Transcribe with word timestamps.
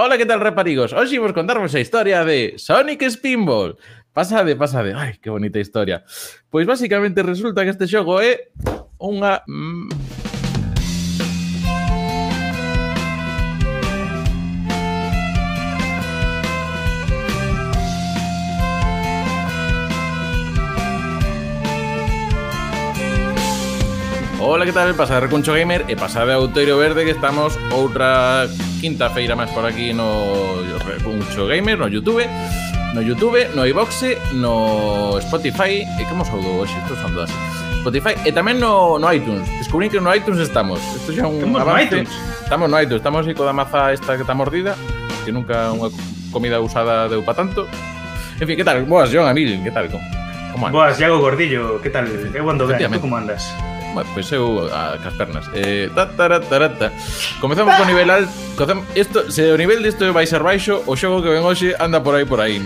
Hola, 0.00 0.16
¿qué 0.16 0.26
tal, 0.26 0.38
raparigos? 0.38 0.92
Hoy 0.92 1.18
vamos 1.18 1.32
a 1.32 1.34
contaros 1.34 1.72
la 1.74 1.80
historia 1.80 2.24
de 2.24 2.54
Sonic 2.56 3.02
Spinball. 3.10 3.76
Pasa 4.12 4.44
de, 4.44 4.54
pasa 4.54 4.84
de. 4.84 4.94
Ay, 4.94 5.14
qué 5.20 5.28
bonita 5.28 5.58
historia. 5.58 6.04
Pues 6.50 6.68
básicamente 6.68 7.20
resulta 7.24 7.64
que 7.64 7.70
este 7.70 7.88
xogo 7.88 8.20
es 8.20 8.38
unha... 9.00 9.42
Mm. 9.48 9.88
Hola, 24.38 24.64
qué 24.64 24.72
tal? 24.72 24.94
Pasar 24.94 25.28
con 25.28 25.42
Gamer 25.42 25.90
e 25.90 25.96
pasar 25.96 26.28
de 26.28 26.34
Autoiro 26.34 26.78
Verde 26.78 27.04
que 27.04 27.10
estamos 27.10 27.58
otra. 27.74 28.46
quinta 28.78 29.10
feira 29.10 29.34
máis 29.34 29.50
por 29.50 29.66
aquí 29.66 29.92
no 29.92 30.62
Recuncho 30.86 31.46
Gamer, 31.46 31.78
no 31.78 31.88
Youtube 31.90 32.24
no 32.94 33.02
Youtube, 33.04 33.52
no 33.52 33.66
iBoxe, 33.68 34.16
no 34.38 35.18
Spotify 35.20 35.84
e 35.84 36.02
como 36.08 36.24
saudou 36.24 36.64
hoxe, 36.64 36.72
estou 36.86 36.96
falando 36.96 37.26
así 37.28 37.36
Spotify 37.84 38.14
e 38.24 38.30
tamén 38.32 38.56
no, 38.62 38.96
no 38.96 39.06
iTunes 39.12 39.44
descubrín 39.60 39.90
que 39.92 40.00
no 40.00 40.08
iTunes 40.14 40.40
estamos 40.40 40.80
Isto 40.96 41.12
xa 41.12 41.28
un 41.28 41.42
estamos 41.42 41.60
avance. 41.60 41.74
no 41.74 41.84
iTunes 41.84 42.10
Estamos 42.48 42.66
no 42.72 42.76
iTunes, 42.80 43.00
estamos 43.04 43.22
aí 43.28 43.34
coda 43.36 43.52
maza 43.52 43.92
esta 43.92 44.16
que 44.16 44.24
está 44.24 44.32
mordida 44.32 44.72
que 45.26 45.30
nunca 45.34 45.68
unha 45.74 45.92
comida 46.32 46.62
usada 46.64 47.10
deu 47.12 47.20
pa 47.20 47.36
tanto 47.36 47.68
En 48.38 48.46
fin, 48.46 48.54
que 48.54 48.62
tal? 48.62 48.86
Boas, 48.86 49.10
Joan 49.10 49.26
Amil, 49.26 49.58
que 49.66 49.70
tal? 49.74 49.90
Como, 49.90 50.04
como 50.54 50.70
Boas, 50.70 50.94
Iago 51.00 51.18
Gordillo, 51.18 51.82
que 51.82 51.90
tal? 51.90 52.06
Eu 52.06 52.46
ando 52.46 52.70
ben, 52.70 52.78
tú 52.78 53.02
como 53.02 53.18
andas? 53.18 53.50
Pois 54.14 54.30
eu 54.32 54.68
a, 54.70 54.98
cas 54.98 55.14
pernas. 55.14 55.46
Eh, 55.54 55.88
ta, 55.94 56.06
ta, 56.06 56.28
ta, 56.28 56.40
ta, 56.40 56.68
ta. 56.68 56.88
Comezamos 57.40 57.74
co 57.74 57.84
nivel 57.84 58.10
alto. 58.10 58.30
Isto, 58.94 59.30
se 59.30 59.50
o 59.50 59.56
nivel 59.56 59.82
disto 59.82 60.12
vai 60.12 60.26
ser 60.26 60.42
baixo, 60.42 60.82
o 60.86 60.94
xogo 60.94 61.22
que 61.22 61.30
ven 61.30 61.42
hoxe 61.42 61.74
anda 61.78 62.02
por 62.02 62.14
aí 62.14 62.26
por 62.26 62.40
aí. 62.40 62.62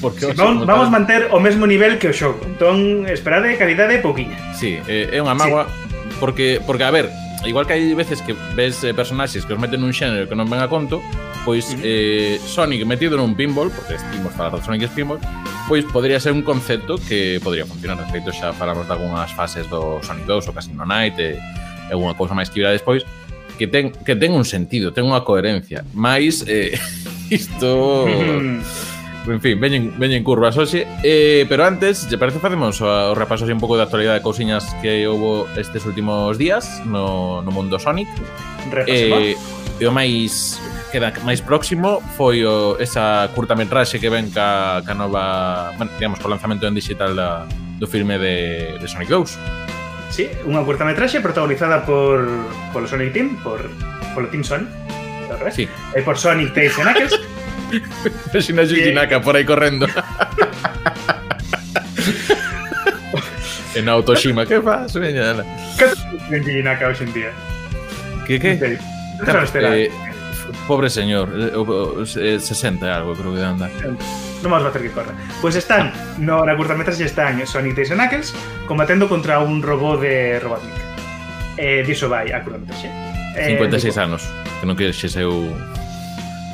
Porque 0.00 0.26
sí, 0.26 0.32
vamos, 0.36 0.66
vamos 0.66 0.88
tal... 0.88 0.94
manter 1.00 1.20
o 1.32 1.40
mesmo 1.40 1.66
nivel 1.66 1.98
que 1.98 2.08
o 2.08 2.14
xogo. 2.14 2.40
Entón, 2.44 3.08
esperade 3.08 3.56
calidade 3.56 3.98
pouquiña. 4.04 4.36
Sí, 4.52 4.80
eh, 4.84 5.08
é 5.12 5.18
unha 5.20 5.32
magua 5.32 5.64
sí. 5.64 6.20
porque 6.20 6.60
porque 6.64 6.84
a 6.84 6.92
ver, 6.92 7.08
igual 7.48 7.64
que 7.64 7.74
hai 7.76 7.96
veces 7.96 8.20
que 8.20 8.36
ves 8.52 8.84
eh, 8.84 8.92
personaxes 8.92 9.48
que 9.48 9.56
os 9.56 9.60
meten 9.60 9.80
nun 9.80 9.96
xénero 9.96 10.28
que 10.28 10.36
non 10.36 10.48
ven 10.48 10.60
a 10.60 10.68
conto, 10.68 11.00
pois 11.44 11.76
eh, 11.82 12.40
Sonic 12.46 12.84
metido 12.88 13.20
nun 13.20 13.36
pinball, 13.36 13.68
porque 13.68 14.00
estimos 14.00 14.32
falar 14.32 14.56
de 14.56 14.64
Sonic 14.64 14.88
Spinball, 14.88 15.20
pois 15.68 15.84
podría 15.84 16.18
ser 16.18 16.32
un 16.32 16.42
concepto 16.42 16.96
que 16.96 17.38
podría 17.44 17.68
funcionar. 17.68 18.00
De 18.00 18.08
feito, 18.08 18.32
xa 18.32 18.56
falamos 18.56 18.88
de 18.88 18.92
algunhas 18.96 19.30
fases 19.36 19.68
do 19.68 20.00
Sonic 20.00 20.24
2, 20.24 20.48
o 20.48 20.52
Casino 20.56 20.88
Night, 20.88 21.20
e, 21.20 21.36
eh, 21.36 21.88
e 21.88 21.92
alguna 21.92 22.16
cousa 22.16 22.32
máis 22.32 22.48
que 22.48 22.64
virá 22.64 22.72
despois, 22.72 23.04
que 23.60 23.68
ten, 23.68 23.92
que 23.92 24.16
ten 24.16 24.32
un 24.32 24.48
sentido, 24.48 24.90
ten 24.90 25.04
unha 25.04 25.20
coherencia. 25.20 25.84
Mais, 25.92 26.42
eh, 26.48 26.72
isto... 27.30 28.08
en 29.24 29.40
fin, 29.40 29.56
veñen, 29.56 29.96
veñen 29.96 30.20
curvas 30.20 30.52
hoxe 30.52 30.84
eh, 31.00 31.48
Pero 31.48 31.64
antes, 31.64 32.04
lle 32.12 32.20
parece 32.20 32.44
facemos 32.44 32.76
o 32.84 32.84
ah, 32.84 33.16
repaso 33.16 33.48
un 33.48 33.56
pouco 33.56 33.72
de 33.72 33.80
actualidade 33.80 34.20
de 34.20 34.24
cousiñas 34.24 34.68
que 34.84 35.08
houve 35.08 35.48
estes 35.56 35.88
últimos 35.88 36.36
días 36.36 36.84
no, 36.84 37.40
no 37.40 37.48
mundo 37.48 37.80
Sonic? 37.80 38.04
Repasemos. 38.68 39.32
Eh, 39.32 39.36
E 39.80 39.86
o 39.86 39.92
máis 39.92 40.54
queda 40.94 41.10
máis 41.26 41.42
próximo 41.42 41.98
foi 42.14 42.46
o, 42.46 42.78
esa 42.78 43.26
curtametraxe 43.34 43.98
que 43.98 44.06
ven 44.06 44.30
ca, 44.30 44.78
ca 44.86 44.94
nova 44.94 45.74
bueno, 45.74 45.90
digamos, 45.98 46.22
co 46.22 46.30
lanzamento 46.30 46.70
en 46.70 46.74
digital 46.78 47.18
da, 47.18 47.50
do 47.82 47.90
filme 47.90 48.14
de, 48.14 48.78
de 48.78 48.86
Sonic 48.86 49.10
2 49.10 50.14
Sí, 50.14 50.30
unha 50.46 50.62
curtametraxe 50.62 51.18
protagonizada 51.18 51.82
por 51.82 52.22
polo 52.70 52.86
Sonic 52.86 53.10
Team, 53.10 53.34
por 53.42 53.58
polo 54.14 54.30
Team 54.30 54.46
Sonic, 54.46 54.70
ao 55.26 55.42
revés, 55.42 55.58
Sí, 55.58 55.66
e 55.66 55.98
por 56.06 56.14
Sonic 56.14 56.54
Tails 56.54 56.78
e 56.78 56.82
Knuckles. 56.86 57.18
Xina 58.46 58.62
Yuji 58.62 58.94
por 59.18 59.34
aí 59.34 59.42
correndo 59.42 59.90
En 63.74 63.90
Autoshima, 63.90 64.46
que 64.46 64.62
faz? 64.62 64.94
Veña, 64.94 65.34
Naka 66.62 66.86
hoxe 66.86 67.02
en 67.02 67.10
día? 67.10 67.34
Que, 68.22 68.38
que? 68.38 68.54
Que? 68.54 68.78
Espera. 69.42 69.76
Eh, 69.76 69.90
pobre 70.66 70.90
señor, 70.90 71.28
eh, 71.34 72.38
60 72.40 72.86
eh, 72.86 72.88
e 72.88 72.92
algo 72.92 73.14
creo 73.14 73.32
que 73.32 73.40
de 73.40 73.46
andar. 73.46 73.70
Non 74.44 74.52
vamos 74.52 74.68
a 74.68 74.72
facer 74.72 74.84
que 74.84 74.92
corra. 74.92 75.16
Pois 75.40 75.54
pues 75.54 75.54
están, 75.56 75.88
no, 76.20 76.44
na 76.44 76.52
curtametraxe 76.52 77.08
están 77.08 77.40
Sonic 77.48 77.80
Tails 77.80 77.92
e 77.92 77.96
Knuckles 77.96 78.28
combatendo 78.68 79.08
contra 79.08 79.40
un 79.40 79.64
robot 79.64 80.04
de 80.04 80.36
Robotnik. 80.40 80.76
Eh, 81.56 81.80
diso 81.86 82.12
vai 82.12 82.28
a 82.28 82.44
curtametraxe. 82.44 82.92
Eh, 83.40 83.56
56 83.56 83.82
digo, 83.88 84.04
anos, 84.04 84.22
que 84.60 84.66
non 84.68 84.76
queres 84.76 85.00
seu... 85.00 85.48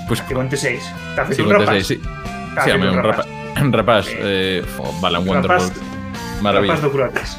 Pois, 0.06 0.22
pues, 0.22 0.30
56. 0.30 0.82
Está 1.14 1.22
feito 1.26 1.42
un 1.46 1.50
rapaz. 1.50 1.86
Sí, 1.86 1.98
Está 2.50 2.64
sí, 2.64 2.70
un 2.70 2.98
rapaz. 2.98 3.26
Un 3.60 3.72
rapaz, 3.72 4.08
eh, 4.08 4.62
eh, 4.62 4.78
oh, 4.78 4.92
Balan 5.00 5.26
Wonderbolt. 5.26 5.74
Maravilla. 6.40 6.74
Rapaz 6.74 6.82
do 6.82 6.90
Croates. 6.90 7.30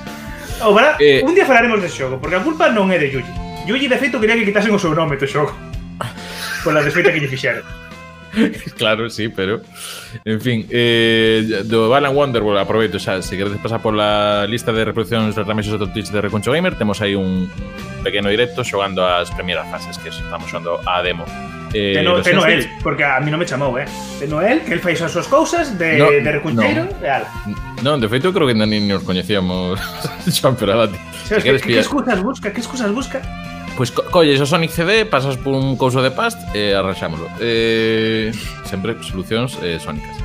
Ora, 0.63 0.95
eh, 0.99 1.23
un 1.25 1.33
día 1.33 1.45
falaremos 1.45 1.81
de 1.81 1.89
xogo, 1.89 2.19
porque 2.19 2.35
a 2.35 2.43
culpa 2.43 2.69
non 2.69 2.91
é 2.93 2.99
de 3.01 3.09
Yuji. 3.09 3.65
Yuji, 3.65 3.87
de 3.89 3.97
feito, 3.97 4.21
quería 4.21 4.37
que 4.37 4.45
quitasen 4.45 4.69
o 4.75 4.79
seu 4.79 4.93
nome 4.93 5.17
do 5.17 5.25
xogo 5.25 5.70
pola 6.63 6.81
desfeita 6.81 7.11
que 7.11 7.19
lle 7.19 7.27
fixeron. 7.27 7.63
claro, 8.77 9.09
sí, 9.09 9.27
pero 9.27 9.61
En 10.23 10.39
fin, 10.39 10.65
eh, 10.69 11.63
do 11.65 11.89
Balan 11.89 12.15
Wonderworld 12.15 12.59
Aproveito 12.63 12.95
xa, 12.99 13.19
se 13.21 13.35
queredes 13.35 13.59
pasar 13.59 13.83
pola 13.83 14.47
lista 14.47 14.71
de 14.71 14.85
reproduccións 14.87 15.35
Remexos 15.35 15.75
do 15.75 15.91
Twitch 15.91 16.15
de 16.15 16.21
Reconcho 16.21 16.51
Gamer 16.51 16.75
Temos 16.75 17.01
aí 17.01 17.15
un 17.15 17.51
pequeno 18.03 18.29
directo 18.31 18.63
xogando 18.63 19.03
as 19.03 19.27
primeiras 19.35 19.67
fases 19.67 19.97
Que 19.99 20.09
estamos 20.09 20.47
xogando 20.47 20.79
a 20.87 21.03
demo. 21.03 21.25
Eh, 21.73 21.93
Teno, 21.95 22.21
teno 22.21 22.45
el, 22.45 22.67
porque 22.83 23.03
a 23.03 23.19
mí 23.23 23.31
non 23.31 23.39
me 23.39 23.47
chamou, 23.47 23.75
eh. 23.79 23.87
Teno 24.19 24.43
el, 24.43 24.59
que 24.67 24.75
el 24.75 24.83
fai 24.83 24.95
as 24.95 25.11
súas 25.11 25.27
cousas 25.27 25.79
De, 25.79 25.95
no, 25.99 26.11
de 26.11 26.31
recuncheiro, 26.31 26.83
no. 26.87 26.91
e 26.99 27.07
ala. 27.07 27.27
Non, 27.79 27.99
de 27.99 28.07
feito 28.11 28.31
creo 28.35 28.47
que 28.47 28.55
nin 28.55 28.91
nos 28.91 29.03
coñecíamos 29.03 29.79
Xa, 30.27 30.51
pero 30.55 30.83
a 30.83 30.87
ti. 30.87 30.99
Que, 31.27 31.59
que, 31.59 31.59
que 31.59 31.79
excusas 31.79 32.19
busca, 32.19 32.51
que 32.51 32.59
excusas 32.59 32.91
busca? 32.91 33.23
Pois 33.77 33.89
co 33.91 34.03
colles 34.11 34.39
o 34.41 34.45
Sonic 34.45 34.71
CD, 34.71 35.05
pasas 35.05 35.37
por 35.37 35.55
un 35.55 35.79
couso 35.79 36.03
de 36.03 36.11
past 36.11 36.37
e 36.53 36.75
arranxámoslo. 36.75 37.27
Eh, 37.39 38.31
sempre 38.67 38.99
solucións 38.99 39.57
eh, 39.63 39.79
sónicas. 39.79 40.15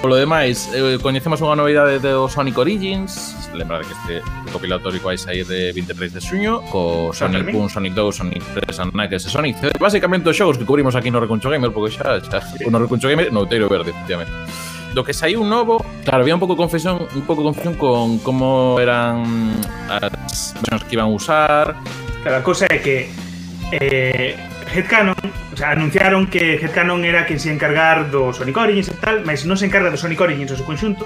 Polo 0.00 0.14
demais, 0.16 0.70
eh, 0.72 0.98
coñecemos 1.02 1.42
unha 1.42 1.58
novidade 1.58 1.98
do 1.98 2.30
Sonic 2.30 2.56
Origins. 2.56 3.34
Lembrade 3.52 3.84
que 3.84 3.94
este 3.94 4.14
recopilatorio 4.48 5.02
vai 5.02 5.18
sair 5.18 5.44
de 5.44 5.74
23 5.76 6.14
de 6.14 6.20
xuño 6.22 6.62
co 6.70 7.10
Sonic 7.12 7.52
1, 7.52 7.68
Sonic 7.68 7.92
2, 7.92 8.16
Sonic 8.16 8.42
3, 8.70 8.78
Anakes 8.80 9.26
e 9.26 9.30
Sonic 9.30 9.54
CD. 9.58 9.70
Basicamente 9.76 10.30
os 10.30 10.38
xogos 10.38 10.56
que 10.56 10.64
cubrimos 10.64 10.94
aquí 10.94 11.10
no 11.10 11.20
Recuncho 11.20 11.50
Gamer, 11.50 11.74
porque 11.74 11.98
xa, 11.98 12.22
xa 12.22 12.38
o 12.64 12.70
no 12.70 12.78
Recuncho 12.78 13.10
Gamer, 13.10 13.34
no 13.34 13.44
Teiro 13.44 13.66
Verde, 13.68 13.90
efectivamente 13.90 14.32
do 14.92 15.00
que 15.00 15.16
saiu 15.16 15.40
novo, 15.40 15.80
claro, 16.04 16.20
había 16.20 16.36
un 16.36 16.40
pouco 16.40 16.52
confusión, 16.52 17.08
un 17.16 17.24
pouco 17.24 17.40
confusión 17.40 17.74
con 17.80 18.20
como 18.20 18.76
eran 18.76 19.24
as 19.88 20.52
versións 20.60 20.84
que 20.84 20.92
iban 21.00 21.08
a 21.08 21.12
usar, 21.16 21.80
Claro, 22.22 22.38
a 22.38 22.42
cousa 22.46 22.70
é 22.70 22.78
que 22.78 23.10
eh, 23.74 24.38
Headcanon, 24.70 25.18
o 25.18 25.56
sea, 25.58 25.74
anunciaron 25.74 26.30
que 26.30 26.54
Headcanon 26.54 27.02
era 27.02 27.26
quen 27.26 27.42
se 27.42 27.50
encargar 27.50 28.14
do 28.14 28.30
Sonic 28.30 28.54
Origins 28.54 28.86
e 28.86 28.96
tal, 29.02 29.26
mas 29.26 29.42
non 29.42 29.58
se 29.58 29.66
encarga 29.66 29.90
do 29.90 29.98
Sonic 29.98 30.22
Origins 30.22 30.54
o 30.54 30.56
seu 30.56 30.62
conxunto. 30.62 31.02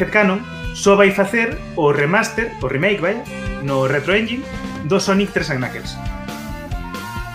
Headcanon 0.00 0.40
só 0.72 0.96
vai 0.96 1.12
facer 1.12 1.60
o 1.76 1.92
remaster, 1.92 2.56
o 2.64 2.72
remake, 2.72 3.04
vaya, 3.04 3.20
no 3.68 3.84
Retro 3.84 4.16
Engine 4.16 4.40
do 4.88 4.96
Sonic 4.96 5.28
3 5.36 5.56
and 5.56 5.60
Knuckles. 5.60 5.92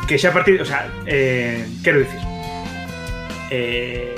Que 0.09 0.17
xa 0.17 0.33
a 0.33 0.35
partir, 0.35 0.57
o 0.57 0.65
sea, 0.65 0.89
eh, 1.05 1.69
quero 1.85 2.01
dicir, 2.01 2.19
eh, 3.53 4.17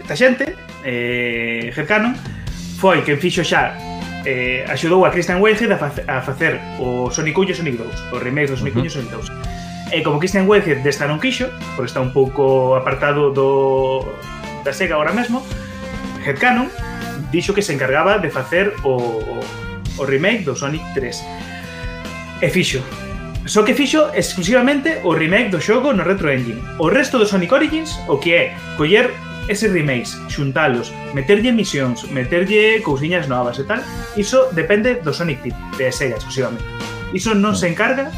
esta 0.00 0.16
xente, 0.16 0.56
eh, 0.80 1.68
Headcanon, 1.76 2.16
foi 2.80 3.04
quen 3.04 3.20
fixo 3.20 3.44
xa 3.44 3.91
eh, 4.24 4.64
axudou 4.68 5.04
a 5.04 5.10
Christian 5.10 5.38
Whitehead 5.38 5.72
a, 5.74 5.78
face, 5.78 6.02
a 6.06 6.20
facer 6.22 6.60
o 6.78 7.10
Sonic 7.10 7.38
1 7.38 7.44
e 7.44 7.52
o 7.52 7.56
Sonic 7.56 7.76
2, 7.76 8.12
o 8.12 8.18
remake 8.18 8.50
do 8.50 8.56
Sonic 8.56 8.76
1 8.76 8.80
uh 8.80 8.82
-huh. 8.82 8.84
e 8.84 8.88
o 8.88 8.94
Sonic 8.94 9.10
2. 9.12 9.26
E 9.92 10.00
como 10.02 10.18
Christian 10.18 10.48
Whitehead 10.48 10.80
desta 10.80 11.04
non 11.04 11.20
quixo, 11.20 11.52
por 11.76 11.84
está 11.84 12.00
un 12.00 12.16
pouco 12.16 12.74
apartado 12.74 13.28
do 13.34 14.00
da 14.64 14.72
SEGA 14.72 14.96
ahora 14.96 15.12
mesmo, 15.12 15.44
Headcanon 16.24 16.70
dixo 17.32 17.52
que 17.52 17.62
se 17.62 17.72
encargaba 17.72 18.18
de 18.18 18.30
facer 18.30 18.72
o, 18.84 18.96
o, 19.20 19.40
o 19.98 20.02
remake 20.04 20.44
do 20.44 20.54
Sonic 20.54 20.84
3. 20.94 22.42
E 22.42 22.48
fixo. 22.48 22.80
Só 23.46 23.64
que 23.64 23.74
fixo 23.74 24.08
exclusivamente 24.14 25.02
o 25.02 25.12
remake 25.12 25.50
do 25.50 25.60
xogo 25.60 25.92
no 25.92 26.04
Retro 26.04 26.30
Engine. 26.30 26.62
O 26.78 26.88
resto 26.88 27.18
do 27.18 27.26
Sonic 27.26 27.52
Origins, 27.52 27.90
o 28.06 28.18
que 28.18 28.32
é 28.32 28.54
coller 28.76 29.10
ese 29.48 29.68
remakes, 29.68 30.18
xuntalos, 30.28 30.92
meterlle 31.14 31.50
misións, 31.50 32.06
meterlle 32.10 32.82
cousiñas 32.82 33.26
novas 33.26 33.58
e 33.58 33.64
tal, 33.64 33.82
iso 34.14 34.50
depende 34.54 35.00
do 35.02 35.10
Sonic 35.10 35.42
Team, 35.42 35.56
de 35.78 35.90
Sega 35.90 36.18
exclusivamente. 36.18 36.64
Iso 37.12 37.34
non 37.34 37.58
se 37.58 37.68
encarga 37.68 38.10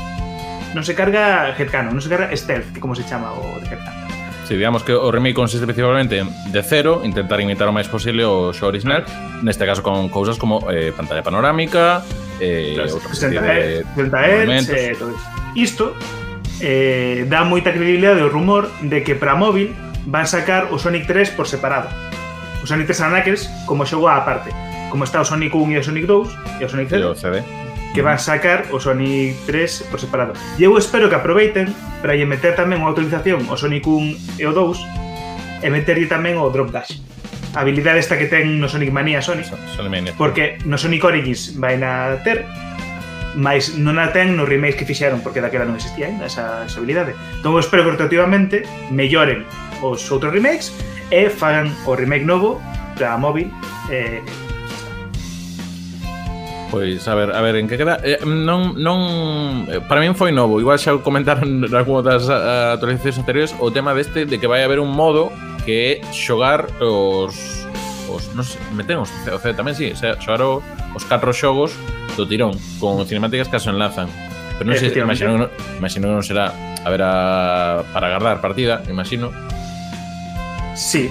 non 0.74 0.82
se 0.82 0.98
carga 0.98 1.54
Headcanon, 1.54 1.94
non 1.94 2.02
se 2.02 2.10
carga 2.10 2.34
Stealth, 2.34 2.74
que 2.74 2.82
como 2.82 2.98
se 2.98 3.06
chama 3.06 3.30
o 3.30 3.46
de 3.62 3.66
Headcanon. 3.70 4.04
Sí, 4.44 4.58
digamos 4.58 4.82
que 4.82 4.92
o 4.92 5.08
remake 5.08 5.34
consiste 5.34 5.64
principalmente 5.64 6.20
de 6.20 6.62
cero, 6.62 7.00
intentar 7.00 7.40
imitar 7.40 7.70
o 7.70 7.72
máis 7.72 7.88
posible 7.88 8.26
o 8.28 8.52
show 8.52 8.68
original, 8.68 9.06
neste 9.40 9.64
caso 9.64 9.80
con 9.80 10.10
cousas 10.12 10.36
como 10.36 10.68
eh, 10.68 10.92
pantalla 10.92 11.24
panorámica, 11.24 12.04
eh, 12.42 12.76
claro, 12.76 13.00
outro 13.00 13.08
60 13.08 13.40
Hz, 13.40 13.86
60 13.96 14.18
Hz, 14.20 14.68
eh, 14.68 14.92
todo 14.98 15.10
isto. 15.14 15.30
Isto 15.54 15.84
eh, 16.60 17.24
dá 17.30 17.46
moita 17.46 17.72
credibilidade 17.72 18.20
ao 18.20 18.28
rumor 18.28 18.68
de 18.84 19.00
que 19.00 19.16
para 19.16 19.32
móvil 19.38 19.72
van 20.06 20.26
sacar 20.26 20.72
o 20.72 20.78
Sonic 20.78 21.06
3 21.06 21.30
por 21.32 21.48
separado. 21.48 21.88
O 22.62 22.66
Sonic 22.66 22.86
3 22.86 23.10
Knuckles 23.10 23.48
como 23.66 23.84
xogo 23.84 24.08
á 24.08 24.24
parte. 24.24 24.52
Como 24.88 25.04
está 25.04 25.20
o 25.20 25.26
Sonic 25.26 25.52
1 25.52 25.72
e 25.72 25.78
o 25.78 25.84
Sonic 25.84 26.06
2 26.06 26.60
e 26.60 26.64
o 26.64 26.68
Sonic 26.68 26.88
0. 26.88 27.14
CD. 27.16 27.42
Que 27.94 28.02
van 28.02 28.18
sacar 28.18 28.68
o 28.74 28.80
Sonic 28.80 29.36
3 29.46 29.88
por 29.90 30.00
separado. 30.00 30.34
E 30.58 30.64
eu 30.64 30.74
espero 30.76 31.08
que 31.08 31.16
aproveiten 31.16 31.70
para 32.02 32.16
lle 32.16 32.26
meter 32.26 32.58
tamén 32.58 32.82
unha 32.82 32.90
autorización 32.90 33.46
o 33.48 33.56
Sonic 33.56 33.86
1 33.86 34.40
e 34.40 34.44
o 34.44 34.52
2 34.52 35.64
e 35.64 35.68
meterlle 35.72 36.10
tamén 36.10 36.36
o 36.36 36.50
Drop 36.52 36.68
Dash. 36.68 37.00
A 37.54 37.62
habilidade 37.62 38.02
esta 38.02 38.18
que 38.18 38.26
ten 38.26 38.58
no 38.58 38.66
Sonic 38.66 38.90
Mania 38.90 39.22
Sonic. 39.22 39.46
Mania. 39.86 40.12
Porque 40.18 40.58
no 40.66 40.74
Sonic 40.74 41.06
Origins 41.06 41.54
vai 41.54 41.78
na 41.78 42.18
ter, 42.26 42.42
mas 43.38 43.78
non 43.78 43.98
a 43.98 44.10
ten 44.10 44.34
nos 44.34 44.46
remakes 44.46 44.78
que 44.78 44.86
fixeron, 44.86 45.22
porque 45.22 45.38
daquela 45.38 45.62
non 45.62 45.78
existía 45.78 46.10
ainda 46.10 46.26
esa, 46.26 46.66
esa 46.66 46.76
habilidade. 46.82 47.14
Entón, 47.38 47.54
eu 47.54 47.62
espero 47.62 47.86
que 47.86 47.94
rotativamente 47.94 48.66
melloren 48.90 49.46
os 49.84 50.00
outros 50.08 50.32
remakes 50.32 50.72
e 51.12 51.28
fagan 51.28 51.68
o 51.84 51.92
remake 51.92 52.24
novo 52.24 52.56
para 52.96 53.20
móvil 53.20 53.52
eh, 53.92 54.24
Pois, 56.74 57.06
a 57.06 57.14
ver, 57.14 57.30
a 57.30 57.40
ver, 57.40 57.54
en 57.54 57.68
que 57.68 57.78
queda... 57.78 58.00
Eh, 58.02 58.18
non, 58.26 58.74
non... 58.74 59.70
Eh, 59.70 59.78
para 59.86 60.02
min 60.02 60.18
foi 60.18 60.34
novo. 60.34 60.58
Igual 60.58 60.74
xa 60.74 60.98
comentaron 60.98 61.62
algunhas 61.70 62.02
das 62.02 62.26
uh, 62.26 62.74
actualizacións 62.74 63.22
anteriores 63.22 63.50
o 63.62 63.70
tema 63.70 63.94
deste 63.94 64.26
de 64.26 64.42
que 64.42 64.50
vai 64.50 64.66
haber 64.66 64.82
un 64.82 64.90
modo 64.90 65.30
que 65.62 66.02
é 66.02 66.10
xogar 66.10 66.66
os... 66.82 67.62
os 68.10 68.26
non 68.34 68.42
sei, 68.42 68.58
metemos 68.74 69.06
o 69.30 69.38
sea, 69.38 69.54
tamén 69.54 69.78
si, 69.78 69.94
sí, 69.94 69.94
o 69.94 69.98
sea, 70.02 70.12
xogar 70.18 70.42
o, 70.42 70.66
os 70.98 71.06
catro 71.06 71.30
xogos 71.30 71.78
do 72.18 72.26
tirón, 72.26 72.58
con 72.82 72.98
cinemáticas 73.06 73.46
que 73.46 73.54
as 73.54 73.70
enlazan. 73.70 74.10
Pero 74.58 74.66
non 74.66 74.74
sei, 74.74 74.90
imagino, 74.98 75.46
imagino 75.78 76.10
que 76.10 76.14
non 76.18 76.26
será 76.26 76.50
a 76.82 76.88
ver 76.90 77.06
a, 77.06 77.86
para 77.94 78.10
agardar 78.10 78.42
partida, 78.42 78.82
imagino, 78.90 79.30
Sí. 80.74 81.10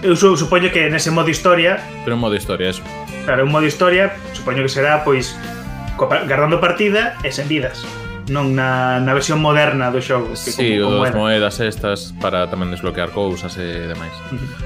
Eu 0.00 0.16
supoño 0.16 0.72
que 0.72 0.88
nese 0.88 1.12
modo 1.12 1.28
historia... 1.28 1.76
Pero 2.06 2.16
un 2.16 2.22
modo 2.24 2.34
historia, 2.34 2.70
eso. 2.72 2.80
Claro, 3.28 3.44
un 3.44 3.52
modo 3.52 3.66
historia, 3.66 4.16
supoño 4.32 4.62
que 4.64 4.72
será, 4.72 5.04
pois, 5.04 5.36
guardando 6.08 6.56
partida 6.56 7.20
e 7.20 7.28
sen 7.28 7.44
vidas. 7.50 7.84
Non 8.30 8.54
na, 8.54 9.02
na 9.02 9.12
versión 9.12 9.42
moderna 9.42 9.90
do 9.90 9.98
xogo. 9.98 10.30
Que 10.32 10.54
sí, 10.54 10.78
como, 10.78 11.02
como 11.02 11.04
das 11.04 11.18
moedas 11.18 11.54
estas 11.58 12.14
para 12.22 12.46
tamén 12.46 12.70
desbloquear 12.70 13.10
cousas 13.10 13.58
e 13.58 13.90
demais. 13.90 14.14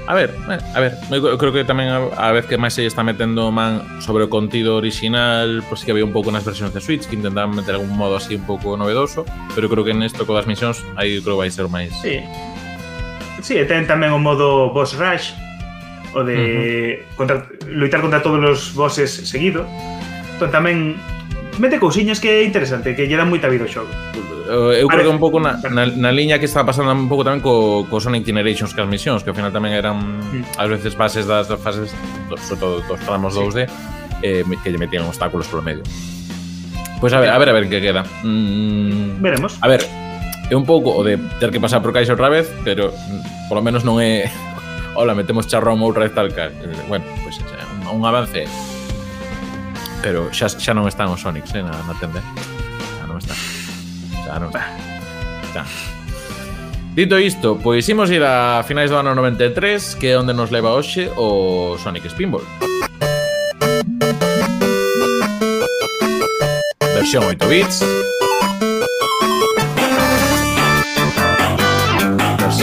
A 0.05 0.13
ver, 0.13 0.29
eh, 0.53 0.61
a 0.61 0.79
ver, 0.79 0.93
eu 1.09 1.35
creo 1.35 1.49
que 1.49 1.65
tamén 1.65 1.89
a, 1.89 2.13
a 2.13 2.29
vez 2.29 2.45
que 2.45 2.61
máis 2.61 2.77
se 2.77 2.85
está 2.85 3.01
metendo 3.01 3.49
man 3.49 3.81
sobre 4.05 4.23
o 4.23 4.29
contido 4.29 4.77
original, 4.77 5.65
pois 5.65 5.81
pues, 5.81 5.83
que 5.83 5.91
había 5.91 6.05
un 6.05 6.13
pouco 6.13 6.29
nas 6.29 6.45
versións 6.45 6.77
de 6.77 6.79
Switch 6.79 7.09
que 7.09 7.17
intentaban 7.17 7.57
meter 7.57 7.73
algún 7.75 7.97
modo 7.97 8.15
así 8.21 8.37
un 8.37 8.45
pouco 8.45 8.77
novedoso, 8.77 9.25
pero 9.57 9.65
creo 9.65 9.81
que 9.81 9.97
nesto 9.97 10.29
co 10.29 10.37
das 10.37 10.45
misións 10.45 10.85
aí 10.93 11.17
creo 11.25 11.35
que 11.35 11.49
vai 11.49 11.51
ser 11.51 11.65
máis... 11.65 11.89
Sí 12.05 12.21
Sí, 13.45 13.61
e 13.61 13.69
ten 13.69 13.85
tamén 13.85 14.09
o 14.09 14.17
modo 14.17 14.73
boss 14.73 14.97
rush, 14.97 15.37
o 16.17 16.25
de 16.25 16.33
uh 16.33 16.41
-huh. 16.41 17.13
contra, 17.13 17.45
loitar 17.69 18.01
contra 18.01 18.17
todos 18.25 18.41
os 18.41 18.61
bosses 18.73 19.21
seguido. 19.29 19.69
Entón 20.33 20.49
tamén 20.49 20.97
mete 21.61 21.77
cousiñas 21.77 22.17
que 22.17 22.41
é 22.41 22.41
interesante, 22.41 22.97
que 22.97 23.05
lle 23.05 23.13
dan 23.13 23.29
moita 23.29 23.45
vida 23.45 23.69
ao 23.69 23.69
xogo. 23.69 23.93
Eu 24.49 24.89
creo 24.89 25.05
que 25.05 25.13
un 25.13 25.21
pouco 25.21 25.37
na, 25.37 25.61
na, 25.69 25.85
na 25.85 26.09
liña 26.09 26.41
que 26.41 26.49
estaba 26.49 26.73
pasando 26.73 26.89
un 26.89 27.05
pouco 27.05 27.21
tamén 27.21 27.45
co, 27.45 27.85
co 27.85 28.01
Sonic 28.01 28.25
Generations 28.25 28.73
que 28.73 28.81
as 28.81 28.89
misións, 28.89 29.21
que 29.21 29.29
ao 29.29 29.37
final 29.37 29.53
tamén 29.53 29.77
eran 29.77 30.01
mm. 30.01 30.57
ás 30.57 30.65
veces 30.65 30.97
fases 30.97 31.29
das, 31.29 31.45
das 31.45 31.61
fases 31.61 31.93
sobre 32.49 32.57
todo, 32.57 32.75
dos 32.89 32.97
tramos 33.05 33.37
sí. 33.37 33.45
2D 33.45 33.59
eh, 34.25 34.41
que 34.65 34.73
lle 34.73 34.81
metían 34.81 35.05
obstáculos 35.05 35.45
polo 35.45 35.61
medio. 35.61 35.85
Pois 36.97 37.13
pues 37.13 37.13
a 37.13 37.21
ver, 37.21 37.29
a 37.29 37.37
ver, 37.37 37.49
a 37.49 37.53
ver 37.53 37.69
en 37.69 37.69
que 37.69 37.77
queda. 37.77 38.01
Mm, 38.25 39.21
Veremos. 39.21 39.53
A 39.61 39.69
ver, 39.69 39.85
é 40.49 40.55
un 40.55 40.65
pouco 40.65 40.93
o 40.93 41.05
de 41.05 41.17
ter 41.41 41.49
que 41.49 41.61
pasar 41.61 41.81
por 41.81 41.93
caixa 41.93 42.13
outra 42.13 42.29
vez, 42.29 42.49
pero 42.65 42.93
polo 43.49 43.61
menos 43.61 43.83
non 43.83 44.01
é 44.01 44.29
hola, 44.99 45.13
metemos 45.13 45.45
charrón 45.47 45.81
outra 45.83 46.07
vez 46.07 46.13
tal 46.13 46.31
cal. 46.31 46.51
Eh, 46.51 46.85
bueno, 46.87 47.05
pois 47.23 47.37
pues, 47.37 47.53
eh, 47.53 47.65
un, 47.91 47.99
un 47.99 48.05
avance 48.05 48.47
pero 50.05 50.29
xa, 50.29 50.45
xa 50.45 50.77
non 50.77 50.85
están 50.85 51.09
os 51.09 51.25
Sonics 51.25 51.49
eh, 51.57 51.65
na, 51.65 51.73
na 51.73 51.97
tenda. 51.97 52.21
Eh. 52.21 53.01
Xa 53.01 53.05
non 53.09 53.17
está. 53.17 53.33
Xa 54.21 54.33
non 54.37 54.49
está. 54.53 54.63
Xa. 55.49 55.63
Dito 56.93 57.17
isto, 57.17 57.57
pois 57.57 57.89
imos 57.89 58.13
ir 58.13 58.21
a 58.21 58.61
finais 58.61 58.93
do 58.93 59.01
ano 59.01 59.17
93, 59.17 59.97
que 59.97 60.13
é 60.13 60.15
onde 60.15 60.37
nos 60.37 60.53
leva 60.53 60.77
hoxe 60.77 61.09
o 61.17 61.73
Sonic 61.81 62.05
Spinball. 62.13 62.45
Versión 66.93 67.25
8 67.25 67.41
bits, 67.49 67.81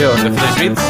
versión 0.09 0.33
de 0.35 0.41
3 0.41 0.59
bits. 0.69 0.81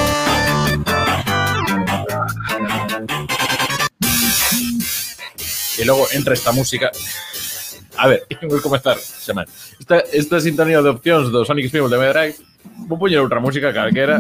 Y 5.80 5.86
luego 5.86 6.06
entra 6.14 6.34
esta 6.34 6.52
música. 6.52 6.92
A 7.98 8.08
ver, 8.08 8.26
comezar 8.62 8.98
xa 8.98 9.34
mal. 9.34 9.46
Esta, 9.80 10.00
esta 10.00 10.40
sintonía 10.42 10.82
de 10.82 10.90
opcións 10.90 11.30
do 11.30 11.46
Sonic 11.46 11.70
Spinball 11.70 11.94
de 11.94 12.02
Mega 12.02 12.14
Drive 12.14 12.42
Vou 12.90 12.98
poñer 12.98 13.22
outra 13.22 13.38
música 13.38 13.70
calquera 13.70 14.18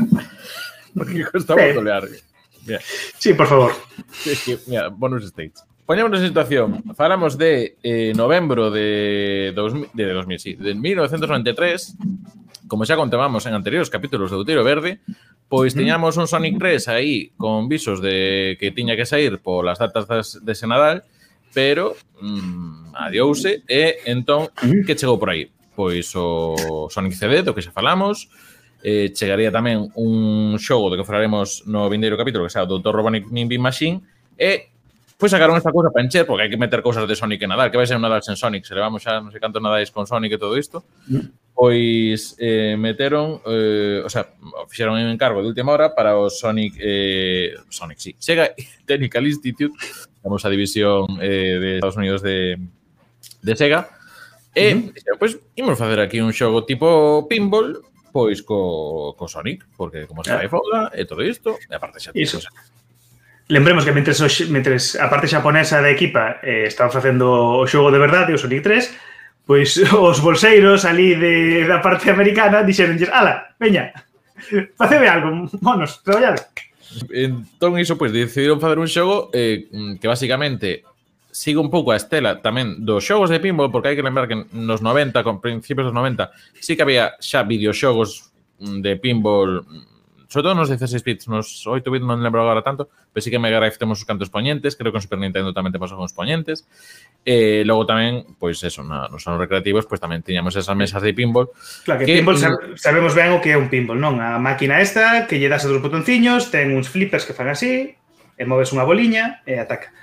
Porque 0.94 1.25
cuesta 1.25 1.57
Sí. 1.57 1.62
moito 1.74 1.81
lear 1.81 2.06
Mira, 2.69 2.80
Sí, 3.18 3.34
por 3.34 3.50
favor. 3.50 3.74
es 4.30 4.46
que, 4.46 4.62
mira, 4.69 4.94
bonus 4.94 5.25
stage 5.25 5.57
Poñemos 5.89 6.13
en 6.22 6.28
situación 6.30 6.86
Falamos 6.94 7.34
de 7.34 7.81
eh, 7.81 8.13
novembro 8.13 8.69
de, 8.69 9.54
2000, 9.57 9.89
de 9.89 10.13
2000, 10.13 10.39
sí, 10.39 10.54
de 10.54 10.75
1993 10.78 11.98
como 12.74 12.90
xa 12.90 12.98
contábamos 12.98 13.46
en 13.46 13.54
anteriores 13.54 13.94
capítulos 13.94 14.34
do 14.34 14.42
Tiro 14.42 14.66
Verde, 14.66 14.98
pois 15.46 15.78
tiñamos 15.78 16.18
un 16.18 16.25
Sonic 16.25 16.58
3 16.58 16.90
aí 16.90 17.30
con 17.38 17.70
visos 17.70 18.02
de 18.02 18.58
que 18.58 18.74
tiña 18.74 18.98
que 18.98 19.06
sair 19.06 19.38
polas 19.38 19.78
datas 19.78 20.10
de 20.42 20.52
ese 20.58 20.66
Nadal, 20.66 21.06
pero 21.54 21.94
mm, 22.18 22.98
adiouse 22.98 23.62
e 23.70 24.02
entón 24.10 24.50
que 24.58 24.98
chegou 24.98 25.22
por 25.22 25.30
aí? 25.30 25.54
Pois 25.78 26.10
o 26.18 26.90
Sonic 26.90 27.14
CD, 27.14 27.46
do 27.46 27.54
que 27.54 27.62
xa 27.62 27.70
falamos, 27.70 28.34
eh, 28.81 29.14
chegaría 29.14 29.54
tamén 29.54 29.94
un 29.94 30.58
xogo 30.58 30.90
do 30.90 30.98
que 30.98 31.06
falaremos 31.06 31.70
no 31.70 31.86
vindeiro 31.94 32.18
capítulo, 32.18 32.50
que 32.50 32.58
xa 32.58 32.66
o 32.66 32.72
Dr. 32.74 32.90
Robotnik 32.90 33.30
Machine, 33.62 34.02
e 34.34 34.73
Pois 35.24 35.31
sacaron 35.31 35.56
esta 35.56 35.72
cousa 35.72 35.90
para 35.90 36.04
encher, 36.04 36.28
porque 36.28 36.44
hai 36.44 36.52
que 36.52 36.60
meter 36.60 36.84
cousas 36.84 37.08
de 37.08 37.16
Sonic 37.16 37.40
e 37.40 37.48
Nadal, 37.48 37.72
que 37.72 37.80
vai 37.80 37.88
ser 37.88 37.96
un 37.96 38.04
Nadal 38.04 38.20
sen 38.20 38.36
Sonic, 38.36 38.68
se 38.68 38.75
levamos 38.75 39.00
xa 39.00 39.24
non 39.24 39.31
sei 39.31 39.40
cantos 39.40 39.64
Nadais 39.64 39.88
con 39.88 40.04
Sonic 40.04 40.36
e 40.36 40.40
todo 40.44 40.60
isto. 40.60 40.84
Pois 41.56 42.36
eh, 42.44 42.75
meteron, 42.75 43.40
eh, 43.48 44.04
o 44.04 44.12
sea, 44.12 44.28
fixeron 44.68 45.00
un 45.00 45.08
encargo 45.08 45.40
de 45.40 45.48
última 45.48 45.72
hora 45.72 45.96
para 45.96 46.20
o 46.20 46.27
Sonic, 46.27 46.75
eh, 46.75 47.56
Sonic, 47.72 48.03
sí, 48.03 48.12
Sega 48.20 48.51
Technical 48.84 49.24
Institute, 49.24 49.72
vamos 50.20 50.44
a 50.44 50.51
división 50.51 51.08
eh, 51.24 51.56
de 51.56 51.70
Estados 51.80 51.96
Unidos 51.96 52.20
de, 52.20 52.60
de 53.39 53.53
Sega, 53.56 53.96
e 54.51 54.75
uh 54.75 54.92
-huh. 54.92 55.15
pois 55.15 55.39
imos 55.56 55.80
facer 55.80 56.03
aquí 56.03 56.20
un 56.20 56.36
xogo 56.36 56.68
tipo 56.68 57.32
pinball, 57.32 57.80
pois 58.12 58.44
co, 58.44 59.15
co 59.15 59.32
Sonic, 59.32 59.72
porque 59.80 60.03
como 60.03 60.20
se 60.20 60.36
ah. 60.36 60.44
vai 60.44 60.51
foda 60.51 60.92
e 60.92 61.08
todo 61.08 61.24
isto, 61.24 61.56
e 61.63 61.72
aparte 61.72 62.03
xa... 62.03 62.12
Iso, 62.12 62.44
Lembremos 63.48 63.84
que 63.84 63.92
mentres, 63.92 64.22
o, 64.24 64.28
mentres 64.48 64.96
a 64.96 65.12
parte 65.12 65.28
xaponesa 65.28 65.84
da 65.84 65.92
equipa 65.92 66.40
eh, 66.40 66.64
estaba 66.68 66.88
facendo 66.88 67.60
o 67.60 67.68
xogo 67.68 67.92
de 67.92 68.00
verdade, 68.00 68.32
o 68.32 68.40
Sonic 68.40 68.64
3, 68.64 69.44
pois 69.44 69.76
os 69.92 70.24
bolseiros 70.24 70.88
ali 70.88 71.16
de, 71.20 71.68
da 71.68 71.84
parte 71.84 72.08
americana 72.08 72.64
dixeronlles, 72.64 73.12
ala, 73.12 73.52
veña, 73.60 73.92
facede 74.80 75.12
algo, 75.12 75.52
monos, 75.60 76.00
traballade. 76.04 76.40
Entón, 77.12 77.76
iso, 77.82 78.00
pois, 78.00 78.16
decidiron 78.16 78.64
facer 78.64 78.80
un 78.80 78.88
xogo 78.88 79.28
eh, 79.36 79.68
que 80.00 80.08
basicamente 80.08 80.88
sigue 81.34 81.58
un 81.58 81.74
pouco 81.74 81.92
a 81.92 81.98
estela 81.98 82.40
tamén 82.40 82.86
dos 82.86 83.04
xogos 83.04 83.34
de 83.34 83.42
pinball, 83.42 83.74
porque 83.74 83.92
hai 83.92 83.98
que 83.98 84.06
lembrar 84.06 84.30
que 84.30 84.38
nos 84.54 84.80
90, 84.80 85.26
con 85.26 85.42
principios 85.42 85.90
dos 85.90 85.98
90, 85.98 86.32
sí 86.62 86.78
que 86.78 86.86
había 86.86 87.18
xa 87.20 87.44
videoxogos 87.44 88.32
mm, 88.62 88.80
de 88.80 88.92
pinball 89.02 89.66
sobre 90.34 90.50
todo 90.50 90.56
nos 90.58 90.70
16 90.74 91.04
bits, 91.06 91.30
nos 91.30 91.62
8 91.62 91.86
bits 91.86 92.02
non 92.02 92.18
lembro 92.25 92.42
agora 92.42 92.66
tanto, 92.66 92.90
pero 93.13 93.22
sí 93.22 93.30
que 93.30 93.38
Mega 93.38 93.62
Drive 93.62 93.78
temos 93.78 94.02
os 94.02 94.06
cantos 94.10 94.34
poñentes, 94.34 94.74
creo 94.74 94.90
que 94.90 94.98
en 94.98 95.06
Super 95.06 95.22
Nintendo 95.22 95.54
tamén 95.54 95.70
temos 95.70 95.94
os 95.94 96.13
poñentes. 96.18 96.66
E 97.22 97.62
eh, 97.62 97.70
logo 97.70 97.86
tamén, 97.86 98.25
pois 98.42 98.58
eso, 98.66 98.82
na, 98.82 99.06
nos 99.13 99.22
anos 99.30 99.38
recreativos, 99.38 99.86
pois 99.86 100.02
tamén 100.02 100.25
tiñamos 100.25 100.58
esas 100.58 100.74
mesas 100.74 101.06
de 101.06 101.13
pinball. 101.13 101.54
Claro, 101.86 102.02
que, 102.02 102.10
que 102.10 102.18
pinball 102.18 102.42
sab 102.42 102.58
sabemos 102.82 103.13
ben 103.13 103.30
o 103.30 103.46
que 103.46 103.54
é 103.54 103.58
un 103.62 103.70
pinball, 103.70 104.02
non? 104.02 104.18
A 104.18 104.42
máquina 104.42 104.82
esta, 104.82 105.30
que 105.30 105.38
lle 105.38 105.54
das 105.54 105.70
outros 105.70 105.86
botonciños, 105.86 106.50
ten 106.50 106.74
uns 106.74 106.90
flippers 106.90 107.30
que 107.30 107.38
fan 107.38 107.54
así, 107.54 107.94
e 108.34 108.44
moves 108.50 108.74
unha 108.74 108.90
boliña 108.90 109.46
e 109.46 109.62
ataca. 109.62 109.94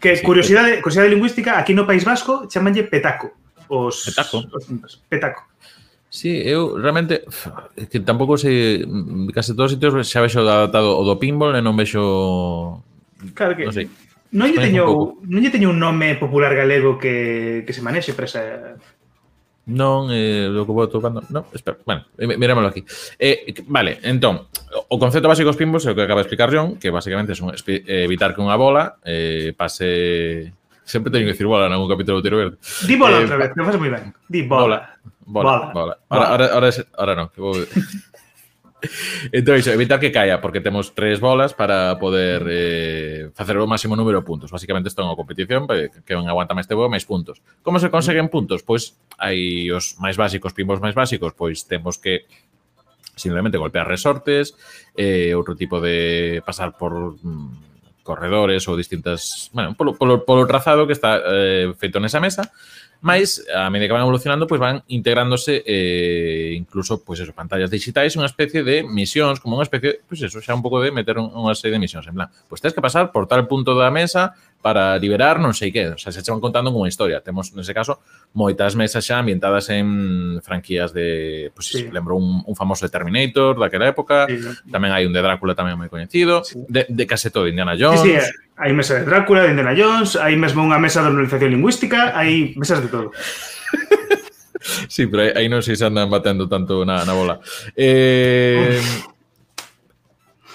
Que 0.00 0.16
sí, 0.16 0.24
curiosidade, 0.24 0.80
curiosidade 0.80 1.12
lingüística, 1.12 1.60
aquí 1.60 1.76
no 1.76 1.84
País 1.84 2.08
Vasco 2.08 2.48
chamanlle 2.48 2.88
petaco. 2.88 3.36
Os, 3.68 4.08
petaco. 4.08 4.40
Os, 4.56 4.96
petaco. 5.04 5.44
Sí, 6.16 6.40
eu 6.48 6.80
realmente 6.80 7.28
que 7.92 8.00
tampouco 8.00 8.40
sei 8.40 8.80
mm, 8.88 9.36
case 9.36 9.52
todos 9.52 9.68
os 9.68 9.72
sitios 9.76 9.92
xa 10.08 10.24
vexo 10.24 10.40
adaptado 10.40 10.96
o 10.96 11.04
do 11.04 11.20
pinball 11.20 11.52
e 11.52 11.60
non 11.60 11.76
vexo 11.76 12.80
Claro 13.36 13.52
que 13.52 13.68
non 13.68 13.76
sei. 13.76 13.84
Non 14.32 14.48
lle 14.48 14.56
teño 14.56 15.20
non 15.28 15.44
lle 15.44 15.52
teño 15.52 15.68
un 15.68 15.76
nome 15.76 16.16
popular 16.16 16.56
galego 16.56 16.96
que, 16.96 17.68
que 17.68 17.76
se 17.76 17.84
manexe 17.84 18.16
para 18.16 18.24
esa 18.32 18.40
Non, 19.68 20.08
eh, 20.08 20.48
o 20.48 20.62
que 20.62 20.72
vou 20.72 20.86
tocando... 20.86 21.26
Non, 21.26 21.42
espera, 21.50 21.74
bueno, 21.82 22.06
mirámoslo 22.16 22.70
aquí. 22.70 22.86
Eh, 23.18 23.50
vale, 23.66 23.98
entón, 24.06 24.46
o 24.86 24.96
concepto 24.96 25.26
básico 25.26 25.50
dos 25.50 25.58
pinballs 25.58 25.84
é 25.84 25.92
o 25.92 25.96
que 25.98 26.06
acaba 26.06 26.22
de 26.22 26.30
explicar 26.30 26.54
John, 26.54 26.78
que 26.78 26.94
basicamente 26.94 27.34
é 27.34 27.44
eh, 27.82 28.06
evitar 28.06 28.30
que 28.30 28.40
unha 28.40 28.54
bola 28.54 29.02
eh, 29.02 29.52
pase 29.58 30.54
Sempre 30.86 31.10
teño 31.10 31.26
que 31.26 31.34
dicir 31.34 31.50
bola 31.50 31.66
en 31.66 31.74
algún 31.74 31.90
capítulo 31.90 32.18
do 32.18 32.22
Tiro 32.22 32.38
Verde. 32.38 32.62
Di 32.86 32.94
bola 32.94 33.18
eh, 33.18 33.26
outra 33.26 33.42
vez, 33.42 33.50
que 33.50 33.58
faz 33.58 33.74
moi 33.74 33.90
ben. 33.90 34.14
Di 34.30 34.46
bola. 34.46 34.94
Bola, 35.26 35.74
bola. 35.74 35.74
bola. 35.74 35.74
bola. 35.74 35.94
Ahora, 36.06 36.26
ahora, 36.30 36.46
ahora, 36.54 36.68
ahora 36.94 37.12
non, 37.18 37.26
que 37.34 37.42
vou... 37.42 37.58
entón, 39.34 39.58
iso, 39.58 39.74
evitar 39.74 39.98
que 39.98 40.14
caia, 40.14 40.38
porque 40.38 40.62
temos 40.62 40.94
tres 40.94 41.18
bolas 41.18 41.58
para 41.58 41.98
poder 41.98 42.46
eh, 42.46 43.30
facer 43.34 43.58
o 43.58 43.66
máximo 43.66 43.98
número 43.98 44.22
de 44.22 44.26
puntos. 44.30 44.54
Básicamente, 44.54 44.86
isto 44.86 45.02
é 45.02 45.10
unha 45.10 45.18
competición 45.18 45.66
que 45.66 46.14
non 46.14 46.30
aguanta 46.30 46.54
máis 46.54 46.70
tempo, 46.70 46.86
máis 46.86 47.02
puntos. 47.02 47.42
Como 47.66 47.82
se 47.82 47.90
conseguen 47.90 48.30
puntos? 48.30 48.62
Pois 48.62 48.94
hai 49.18 49.66
os 49.74 49.98
máis 49.98 50.14
básicos, 50.14 50.54
pimbos 50.54 50.78
máis 50.78 50.94
básicos, 50.94 51.34
pois 51.34 51.66
temos 51.66 51.98
que 51.98 52.30
simplemente 53.18 53.58
golpear 53.58 53.90
resortes, 53.90 54.54
eh, 54.94 55.34
outro 55.34 55.58
tipo 55.58 55.82
de 55.82 56.38
pasar 56.44 56.78
por 56.78 57.18
mm, 57.18 57.75
corredores 58.06 58.62
ou 58.70 58.78
distintas, 58.78 59.50
bueno, 59.50 59.74
polo, 59.74 59.98
polo, 59.98 60.22
polo 60.22 60.46
trazado 60.46 60.86
que 60.86 60.94
está 60.94 61.18
eh, 61.26 61.74
feito 61.74 61.98
nesa 61.98 62.22
mesa, 62.22 62.46
Mais, 63.00 63.44
a 63.54 63.68
medida 63.68 63.88
que 63.88 63.92
van 63.92 64.02
evolucionando, 64.02 64.46
pois 64.46 64.60
van 64.60 64.82
integrándose 64.88 65.62
eh, 65.66 66.54
incluso 66.56 67.04
pois 67.04 67.20
eso, 67.20 67.32
pantallas 67.36 67.70
digitais, 67.70 68.16
unha 68.16 68.24
especie 68.24 68.64
de 68.64 68.80
misións, 68.82 69.36
como 69.36 69.60
unha 69.60 69.68
especie, 69.68 70.00
pois 70.08 70.24
eso, 70.24 70.40
xa 70.40 70.56
un 70.56 70.64
pouco 70.64 70.80
de 70.80 70.88
meter 70.88 71.20
unha 71.20 71.52
serie 71.52 71.76
de 71.76 71.84
misións, 71.84 72.08
en 72.08 72.16
plan, 72.16 72.32
pois 72.48 72.64
tens 72.64 72.72
que 72.72 72.80
pasar 72.80 73.12
por 73.12 73.28
tal 73.28 73.44
punto 73.44 73.76
da 73.76 73.92
mesa 73.92 74.32
para 74.62 74.98
liberar 74.98 75.38
non 75.38 75.54
sei 75.54 75.70
que. 75.70 75.94
O 75.94 75.98
sea, 76.00 76.10
se 76.10 76.26
chevan 76.26 76.42
contando 76.42 76.74
como 76.74 76.90
historia. 76.90 77.22
Temos, 77.22 77.54
nese 77.54 77.70
caso, 77.70 78.02
moitas 78.34 78.74
mesas 78.74 79.06
xa 79.06 79.22
ambientadas 79.22 79.70
en 79.70 80.42
franquías 80.42 80.90
de... 80.90 81.50
Pois 81.54 81.70
pues, 81.70 81.86
sí. 81.86 81.90
Lembro 81.92 82.18
un, 82.18 82.42
un 82.42 82.54
famoso 82.58 82.84
de 82.86 82.90
Terminator 82.90 83.54
daquela 83.54 83.86
época. 83.86 84.26
Sí. 84.26 84.42
Tamén 84.68 84.90
hai 84.90 85.06
un 85.06 85.14
de 85.14 85.22
Drácula 85.22 85.54
tamén 85.54 85.78
moi 85.78 85.86
coñecido. 85.86 86.42
Sí. 86.42 86.58
De, 86.66 86.82
de 86.88 87.04
case 87.06 87.30
todo, 87.30 87.46
Indiana 87.46 87.78
Jones. 87.78 88.02
Sí, 88.02 88.10
sí, 88.10 88.26
hai 88.58 88.72
mesa 88.74 88.98
de 88.98 89.06
Drácula, 89.06 89.46
de 89.46 89.54
Indiana 89.54 89.76
Jones, 89.76 90.18
hai 90.18 90.34
mesmo 90.34 90.66
unha 90.66 90.82
mesa 90.82 91.04
de 91.04 91.14
normalización 91.14 91.54
lingüística, 91.54 92.16
hai 92.16 92.56
mesas 92.58 92.82
de 92.82 92.88
todo. 92.90 93.14
sí, 94.92 95.06
pero 95.06 95.30
aí, 95.30 95.44
aí 95.44 95.46
non 95.46 95.62
sei 95.62 95.78
se 95.78 95.86
andan 95.86 96.10
batendo 96.10 96.50
tanto 96.50 96.82
na, 96.82 97.06
na 97.06 97.14
bola. 97.14 97.38
Eh... 97.78 98.82
Uf. 98.82 99.15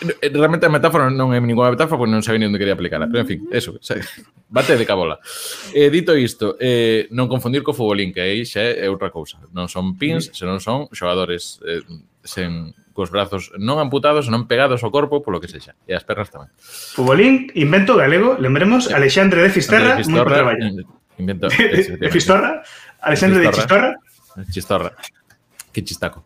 Eh, 0.01 0.29
realmente 0.33 0.65
a 0.65 0.73
metáfora 0.73 1.13
non 1.13 1.29
é 1.31 1.37
ninguna 1.37 1.69
metáfora 1.69 2.01
porque 2.01 2.13
non 2.13 2.25
sabía 2.25 2.49
onde 2.49 2.57
quería 2.57 2.73
aplicarla, 2.73 3.05
Pero, 3.05 3.21
en 3.21 3.29
fin, 3.29 3.39
mm-hmm. 3.45 3.53
eso. 3.53 3.77
Bate 4.49 4.73
de 4.73 4.85
cabola. 4.85 5.21
Eh, 5.77 5.93
dito 5.93 6.17
isto, 6.17 6.57
eh, 6.57 7.05
non 7.13 7.29
confundir 7.29 7.61
co 7.61 7.77
futbolín, 7.77 8.09
que 8.09 8.25
aí 8.25 8.41
xa 8.41 8.65
é 8.65 8.89
outra 8.89 9.13
cousa. 9.13 9.37
Non 9.53 9.69
son 9.69 9.93
pins, 10.01 10.29
mm-hmm. 10.29 10.37
senón 10.37 10.57
son 10.57 10.89
xogadores 10.89 11.61
eh, 11.61 11.85
sen, 12.25 12.73
cos 12.97 13.13
brazos 13.13 13.53
non 13.61 13.77
amputados, 13.77 14.27
non 14.27 14.49
pegados 14.49 14.81
ao 14.81 14.89
corpo, 14.89 15.21
polo 15.21 15.37
que 15.37 15.47
sexa, 15.47 15.77
e 15.85 15.93
as 15.93 16.01
pernas 16.01 16.33
tamén. 16.33 16.49
Futbolín, 16.57 17.53
invento 17.53 17.93
galego, 17.93 18.35
lembremos, 18.41 18.89
eh, 18.89 18.97
Alexandre 18.97 19.45
de 19.45 19.53
Fisterra, 19.53 19.95
de 19.97 20.03
Fistorra, 20.03 20.25
moi 20.25 20.57
traballo. 20.57 20.63
Eh, 20.65 21.21
invento, 21.21 21.45
de, 21.53 22.01
de 22.01 22.09
Fistorra, 22.09 22.65
Alexandre 23.05 23.39
de 23.41 23.47
Chistorra. 23.53 23.89
Chistorra. 24.49 24.91
Que 25.71 25.83
chistaco. 25.83 26.25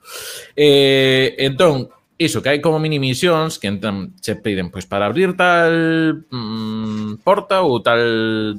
Eh, 0.56 1.36
entón, 1.38 1.90
Iso, 2.18 2.40
que 2.40 2.48
hai 2.48 2.64
como 2.64 2.80
mini 2.80 2.96
misións 2.96 3.60
que 3.60 3.68
entran, 3.68 4.16
che 4.24 4.40
piden 4.40 4.72
pois 4.72 4.88
para 4.88 5.04
abrir 5.04 5.36
tal 5.36 6.24
mm, 6.24 7.20
porta 7.28 7.60
ou 7.60 7.84
tal 7.84 8.00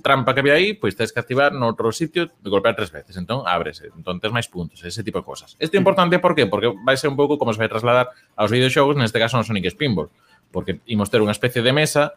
trampa 0.04 0.36
que 0.36 0.44
había 0.44 0.60
aí, 0.60 0.76
pois 0.76 0.92
tens 0.92 1.08
que 1.08 1.16
activar 1.16 1.56
no 1.56 1.64
outro 1.64 1.88
sitio 1.88 2.28
e 2.28 2.48
golpear 2.52 2.76
tres 2.76 2.92
veces. 2.92 3.16
Entón, 3.16 3.48
ábrese. 3.48 3.88
Entón, 3.96 4.20
tens 4.20 4.28
máis 4.28 4.44
puntos, 4.52 4.84
ese 4.84 5.00
tipo 5.00 5.24
de 5.24 5.24
cosas. 5.24 5.56
Isto 5.56 5.72
é 5.72 5.80
importante 5.80 6.20
por 6.20 6.36
qué? 6.36 6.44
Porque 6.44 6.68
vai 6.84 7.00
ser 7.00 7.08
un 7.08 7.16
pouco 7.16 7.40
como 7.40 7.48
se 7.56 7.56
vai 7.56 7.72
trasladar 7.72 8.12
aos 8.36 8.52
videoxogos, 8.52 8.92
neste 8.92 9.16
caso 9.16 9.40
no 9.40 9.44
Sonic 9.48 9.72
Spinball, 9.72 10.12
porque 10.52 10.84
imos 10.92 11.08
ter 11.08 11.24
unha 11.24 11.32
especie 11.32 11.64
de 11.64 11.72
mesa 11.72 12.12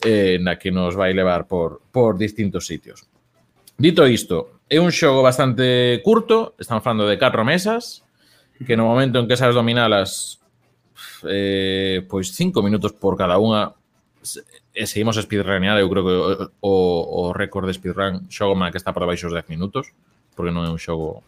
eh, 0.00 0.40
na 0.40 0.56
que 0.56 0.72
nos 0.72 0.96
vai 0.96 1.12
levar 1.12 1.44
por, 1.44 1.84
por 1.92 2.16
distintos 2.16 2.64
sitios. 2.64 3.04
Dito 3.76 4.08
isto, 4.08 4.64
é 4.72 4.80
un 4.80 4.88
xogo 4.88 5.20
bastante 5.20 6.00
curto, 6.00 6.56
estamos 6.56 6.80
falando 6.80 7.04
de 7.04 7.20
catro 7.20 7.44
mesas, 7.44 8.08
que 8.64 8.72
no 8.72 8.88
momento 8.88 9.20
en 9.20 9.28
que 9.28 9.36
sabes 9.36 9.52
dominalas 9.52 10.37
eh, 11.24 12.04
pois 12.08 12.32
cinco 12.32 12.62
minutos 12.62 12.92
por 12.92 13.16
cada 13.16 13.38
unha 13.38 13.74
e 14.74 14.86
seguimos 14.86 15.18
a 15.18 15.22
speedrunear, 15.22 15.78
eu 15.78 15.90
creo 15.90 16.04
que 16.04 16.16
o, 16.60 16.74
o 17.26 17.32
récord 17.32 17.66
de 17.66 17.74
speedrun 17.74 18.30
xogo 18.30 18.54
má 18.54 18.70
que 18.70 18.78
está 18.78 18.94
por 18.94 19.02
debaixo 19.02 19.26
dos 19.26 19.34
10 19.34 19.50
minutos, 19.50 19.90
porque 20.38 20.54
non 20.54 20.62
é 20.62 20.70
un 20.70 20.78
xogo 20.78 21.26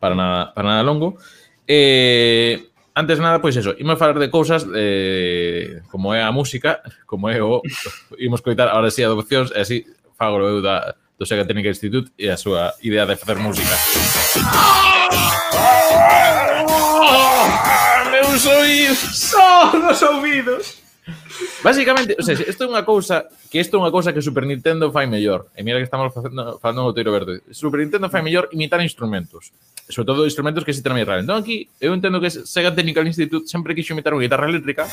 para 0.00 0.16
nada, 0.16 0.52
para 0.56 0.72
nada 0.72 0.82
longo. 0.86 1.20
Eh, 1.68 2.72
antes 2.96 3.20
de 3.20 3.24
nada, 3.24 3.44
pois 3.44 3.56
eso, 3.56 3.76
imos 3.76 4.00
falar 4.00 4.16
de 4.16 4.32
cousas 4.32 4.64
eh, 4.72 5.84
como 5.92 6.16
é 6.16 6.24
a 6.24 6.32
música, 6.32 6.80
como 7.04 7.28
é 7.28 7.36
o... 7.44 7.60
imos 8.16 8.40
coitar 8.40 8.72
ahora 8.72 8.88
sí 8.88 9.04
adopcións, 9.04 9.52
e 9.52 9.60
así 9.60 9.76
fago 10.16 10.40
eu 10.40 10.64
da, 10.64 10.96
do 11.20 11.28
Sega 11.28 11.44
Técnica 11.44 11.68
Institute 11.68 12.08
e 12.16 12.32
a 12.32 12.40
súa 12.40 12.72
idea 12.80 13.04
de 13.04 13.16
facer 13.16 13.36
música. 13.36 13.76
os 18.40 18.46
oídos. 18.46 18.98
Só 18.98 19.72
nos 19.76 20.02
ouvidos. 20.02 20.80
Básicamente, 21.62 22.16
o 22.18 22.22
sea, 22.22 22.34
isto 22.34 22.64
é 22.64 22.68
unha 22.68 22.84
cousa 22.88 23.28
que 23.52 23.60
isto 23.60 23.76
é 23.76 23.80
unha 23.80 23.92
cousa 23.92 24.16
que 24.16 24.24
Super 24.24 24.48
Nintendo 24.48 24.88
fai 24.88 25.04
mellor. 25.04 25.52
E 25.52 25.60
mira 25.60 25.76
que 25.76 25.84
estamos 25.84 26.08
facendo, 26.08 26.56
falando 26.56 26.88
no 26.88 26.96
tiro 26.96 27.12
verde. 27.12 27.44
Super 27.52 27.84
Nintendo 27.84 28.08
fai 28.08 28.24
mellor 28.24 28.48
imitar 28.56 28.80
instrumentos. 28.80 29.52
Sobre 29.90 30.08
todo 30.08 30.24
instrumentos 30.24 30.64
que 30.64 30.72
se 30.72 30.80
tramei 30.80 31.04
raro. 31.04 31.20
Entón 31.20 31.36
aquí, 31.36 31.68
eu 31.82 31.92
entendo 31.92 32.16
que 32.16 32.32
Sega 32.32 32.72
Technical 32.72 33.04
Institute 33.04 33.44
sempre 33.44 33.76
quixo 33.76 33.92
imitar 33.92 34.16
unha 34.16 34.24
guitarra 34.24 34.48
eléctrica. 34.48 34.88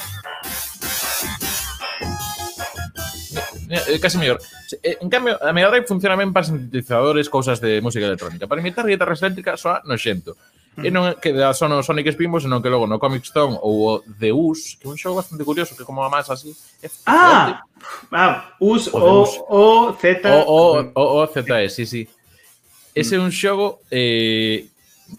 Casi 4.04 4.18
mellor. 4.20 4.44
En 4.84 5.08
cambio, 5.08 5.40
a 5.40 5.56
Mega 5.56 5.72
Drive 5.72 5.88
funciona 5.88 6.20
ben 6.20 6.36
para 6.36 6.48
sintetizadores, 6.48 7.32
cousas 7.32 7.64
de 7.64 7.80
música 7.80 8.08
electrónica. 8.08 8.44
Para 8.44 8.60
imitar 8.60 8.84
guitarras 8.84 9.24
eléctricas 9.24 9.64
soa 9.64 9.80
noxento. 9.88 10.36
E 10.78 10.94
non 10.94 11.18
que 11.18 11.34
da 11.34 11.58
só 11.58 11.66
no 11.66 11.82
Sonic 11.82 12.14
Spinball, 12.14 12.38
senón 12.38 12.62
que 12.62 12.70
logo 12.70 12.86
no 12.86 13.02
Comic 13.02 13.26
Stone 13.26 13.58
ou 13.66 13.74
o 13.82 13.92
The 14.06 14.30
Us, 14.30 14.78
que 14.78 14.86
é 14.86 14.90
un 14.94 14.98
xogo 14.98 15.18
bastante 15.18 15.42
curioso, 15.42 15.74
que 15.74 15.82
como 15.82 16.06
a 16.06 16.10
masa 16.10 16.38
así... 16.38 16.54
É 16.86 16.90
ah! 17.10 17.66
Ah, 18.14 18.54
Us 18.62 18.86
o, 18.94 19.02
o, 19.02 19.26
o 19.50 19.98
Z... 19.98 20.22
O, 20.22 20.38
o, 20.46 20.92
o, 20.94 21.04
o 21.18 21.28
ZE, 21.34 21.74
sí, 21.74 21.90
sí. 21.90 22.06
Ese 22.94 23.18
é 23.18 23.20
un 23.22 23.34
xogo 23.34 23.82
eh, 23.90 24.70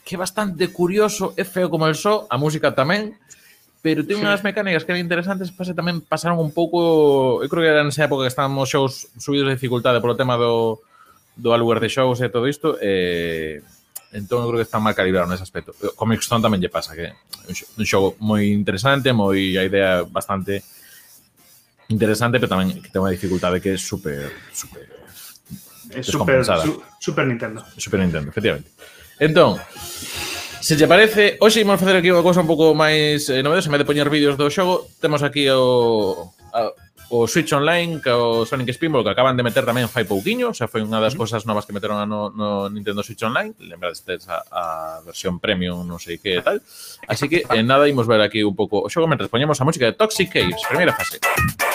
que 0.07 0.15
é 0.15 0.19
bastante 0.19 0.71
curioso, 0.71 1.35
é 1.35 1.43
feo 1.43 1.67
como 1.67 1.91
el 1.91 1.99
só, 1.99 2.31
a 2.31 2.39
música 2.39 2.71
tamén, 2.71 3.19
pero 3.83 4.07
ten 4.07 4.19
unhas 4.21 4.43
mecánicas 4.47 4.87
que 4.87 4.95
eran 4.95 5.03
interesantes, 5.03 5.51
pase 5.55 5.75
tamén 5.75 6.03
pasaron 6.05 6.43
un 6.43 6.55
pouco, 6.55 7.43
eu 7.43 7.49
creo 7.51 7.63
que 7.65 7.73
era 7.73 7.87
nesa 7.87 8.05
época 8.07 8.27
que 8.27 8.33
estábamos 8.35 8.71
xogos 8.71 9.11
subidos 9.19 9.51
de 9.51 9.57
dificultade 9.57 10.03
polo 10.03 10.19
tema 10.19 10.39
do, 10.39 10.83
do 11.39 11.55
alwer 11.55 11.79
de 11.83 11.91
xogos 11.91 12.21
e 12.21 12.29
todo 12.29 12.51
isto, 12.51 12.77
eh, 12.83 13.63
Entón, 14.13 14.41
eu 14.41 14.49
creo 14.49 14.61
que 14.65 14.69
está 14.69 14.81
mal 14.81 14.97
calibrado 14.97 15.29
nese 15.29 15.45
aspecto. 15.45 15.77
Eh, 15.85 15.93
Comic 15.93 16.25
Stone 16.25 16.41
tamén 16.41 16.65
lle 16.65 16.73
pasa, 16.73 16.97
que 16.97 17.13
é 17.13 17.53
un 17.53 17.85
xogo 17.85 18.17
moi 18.25 18.49
interesante, 18.49 19.13
moi 19.13 19.57
a 19.61 19.69
idea 19.69 20.01
bastante 20.09 20.65
interesante, 21.93 22.41
pero 22.41 22.49
tamén 22.49 22.81
que 22.81 22.89
ten 22.89 23.05
unha 23.05 23.13
dificultade 23.13 23.61
que 23.61 23.77
é 23.77 23.79
super, 23.81 24.33
super 24.49 24.85
é 25.93 26.01
super, 26.01 26.41
su, 26.45 26.81
super 27.01 27.25
Nintendo. 27.29 27.65
Super 27.77 28.01
Nintendo, 28.01 28.33
efectivamente. 28.33 28.73
Entón, 29.21 29.61
se 30.61 30.77
te 30.77 30.89
parece, 30.89 31.37
hoxe 31.41 31.61
imos 31.61 31.77
facer 31.77 32.01
aquí 32.01 32.09
unha 32.09 32.25
cousa 32.25 32.41
un 32.41 32.49
pouco 32.49 32.73
máis 32.73 33.29
eh, 33.29 33.45
novedosa, 33.45 33.69
en 33.69 33.77
vez 33.77 33.83
de 33.85 33.89
poñer 33.89 34.09
vídeos 34.09 34.41
do 34.41 34.49
xogo, 34.49 34.89
temos 35.05 35.21
aquí 35.21 35.49
o, 35.53 36.33
a, 36.57 36.73
O 37.09 37.25
Switch 37.25 37.57
Online, 37.57 38.05
que 38.05 38.13
o 38.13 38.45
Sonic 38.45 38.77
Spinball, 38.77 39.01
que 39.01 39.17
acaban 39.17 39.33
de 39.33 39.47
meter 39.47 39.65
tamén 39.65 39.89
fai 39.89 40.05
pouquiño, 40.05 40.53
xa 40.53 40.69
foi 40.69 40.85
unha 40.85 41.01
das 41.01 41.17
cousas 41.17 41.39
cosas 41.39 41.47
novas 41.47 41.67
que 41.67 41.73
meteron 41.73 42.09
no, 42.09 42.31
no 42.31 42.69
Nintendo 42.69 43.03
Switch 43.03 43.23
Online, 43.23 43.55
lembrades 43.61 44.03
a, 44.29 44.43
a 44.51 44.65
versión 45.07 45.39
premium, 45.39 45.87
non 45.87 46.03
sei 46.03 46.19
que 46.19 46.43
tal. 46.43 46.59
Así 47.07 47.31
que, 47.31 47.45
eh, 47.47 47.63
nada, 47.63 47.87
imos 47.87 48.11
ver 48.11 48.19
aquí 48.25 48.43
un 48.43 48.59
pouco 48.59 48.83
o 48.83 48.89
xogo, 48.91 49.07
mentre 49.07 49.31
poñemos 49.31 49.61
a 49.61 49.65
música 49.69 49.87
de 49.87 49.95
Toxic 49.95 50.33
Caves, 50.33 50.65
primeira 50.67 50.97
fase. 50.97 51.23
Música 51.23 51.68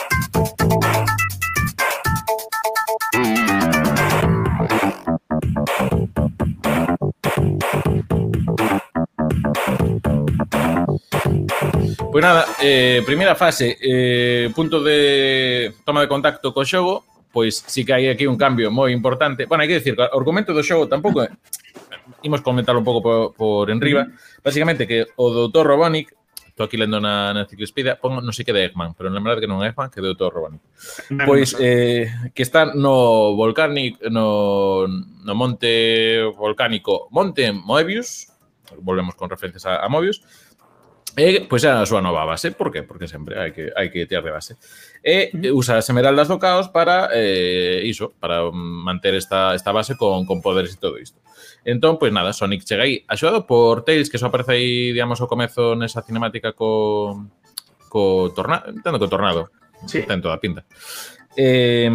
Pois 12.14 12.22
nada, 12.22 12.46
eh, 12.62 13.02
primeira 13.10 13.34
fase, 13.34 13.74
eh, 13.82 14.54
punto 14.54 14.84
de 14.86 15.74
toma 15.82 16.06
de 16.06 16.08
contacto 16.08 16.54
co 16.54 16.62
xogo, 16.62 17.10
pois 17.34 17.66
sí 17.66 17.82
que 17.82 17.90
hai 17.90 18.06
aquí 18.06 18.30
un 18.30 18.38
cambio 18.38 18.70
moi 18.70 18.94
importante. 18.94 19.50
Bueno, 19.50 19.66
hai 19.66 19.70
que 19.74 19.82
dicir, 19.82 19.98
o 19.98 20.06
argumento 20.14 20.54
do 20.54 20.62
xogo 20.62 20.86
tampouco 20.86 21.26
é... 21.26 21.34
Imos 22.22 22.46
comentar 22.46 22.78
un 22.78 22.86
pouco 22.86 23.02
por, 23.02 23.34
por 23.34 23.74
enriba. 23.74 24.14
Básicamente 24.46 24.86
que 24.86 25.10
o 25.18 25.34
doutor 25.34 25.66
Robonic, 25.66 26.14
estou 26.54 26.70
aquí 26.70 26.78
lendo 26.78 27.02
na, 27.02 27.34
na 27.34 27.50
enciclopedia, 27.50 27.98
pongo, 27.98 28.22
non 28.22 28.30
sei 28.30 28.46
que 28.46 28.54
de 28.54 28.62
Eggman, 28.62 28.94
pero 28.94 29.10
na 29.10 29.18
verdade 29.18 29.42
que 29.42 29.50
non 29.50 29.66
é 29.66 29.74
Eggman, 29.74 29.90
que 29.90 29.98
é 29.98 30.06
o 30.06 30.14
doutor 30.14 30.38
Robonic. 30.38 30.62
Pois 31.26 31.58
eh, 31.58 32.14
que 32.38 32.46
está 32.46 32.78
no 32.78 33.34
volcánico, 33.34 33.98
no, 34.14 34.86
no 34.86 35.34
monte 35.34 36.22
volcánico 36.38 37.10
Monte 37.10 37.50
Moebius, 37.50 38.30
volvemos 38.86 39.18
con 39.18 39.34
referencias 39.34 39.66
a, 39.66 39.82
a 39.82 39.90
Moebius, 39.90 40.22
E, 41.14 41.46
pois 41.46 41.62
é 41.64 41.70
a 41.70 41.86
súa 41.86 42.02
nova 42.02 42.26
base. 42.26 42.58
Por 42.58 42.74
qué? 42.74 42.82
Porque 42.82 43.06
sempre 43.06 43.38
hai 43.38 43.54
que, 43.54 43.70
hai 43.78 43.94
que 43.94 44.10
tirar 44.10 44.26
de 44.26 44.34
base. 44.34 44.58
E 45.06 45.30
usa 45.54 45.78
as 45.78 45.86
emeraldas 45.94 46.26
do 46.26 46.42
caos 46.42 46.74
para 46.74 47.14
eh, 47.14 47.86
iso, 47.86 48.18
para 48.18 48.50
manter 48.50 49.14
esta, 49.14 49.54
esta 49.54 49.70
base 49.70 49.94
con, 49.94 50.26
con 50.26 50.42
poderes 50.42 50.74
e 50.74 50.82
todo 50.82 50.98
isto. 50.98 51.22
Entón, 51.62 52.02
pois 52.02 52.10
nada, 52.10 52.34
Sonic 52.34 52.66
chega 52.66 52.90
aí 52.90 53.06
axudado 53.06 53.46
por 53.46 53.86
Tails, 53.86 54.10
que 54.10 54.18
só 54.18 54.34
aparece 54.34 54.58
aí, 54.58 54.90
digamos, 54.90 55.22
ao 55.22 55.30
comezo 55.30 55.78
nesa 55.78 56.02
cinemática 56.02 56.58
co, 56.58 57.30
co 57.94 58.34
tornado, 58.34 58.74
entendo 58.74 58.98
co 58.98 59.06
tornado. 59.06 59.54
Sí. 59.86 60.02
Ten 60.10 60.18
toda 60.18 60.34
a 60.34 60.42
pinta. 60.42 60.66
Eh, 61.38 61.94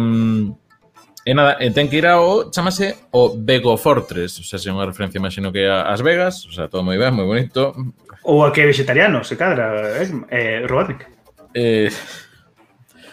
E 1.25 1.35
nada, 1.35 1.59
e 1.59 1.67
ten 1.75 1.91
que 1.91 1.99
ir 1.99 2.07
ao, 2.07 2.47
chamase 2.47 2.95
o 3.11 3.35
Vegofortres, 3.35 4.39
o 4.39 4.43
sea, 4.47 4.55
se 4.55 4.71
unha 4.71 4.87
referencia 4.87 5.19
imagino 5.19 5.51
que 5.51 5.67
a 5.67 5.91
As 5.91 5.99
Vegas, 5.99 6.47
o 6.47 6.51
sea, 6.55 6.71
todo 6.71 6.81
moi 6.81 6.95
ben, 6.95 7.11
moi 7.11 7.27
bonito. 7.27 7.75
Ou 8.23 8.47
a 8.47 8.55
que 8.55 8.63
vegetariano, 8.63 9.19
se 9.27 9.35
cadra, 9.35 9.99
eh, 9.99 10.07
eh 10.31 10.63
Robotnik. 10.63 11.03
Eh, 11.51 11.91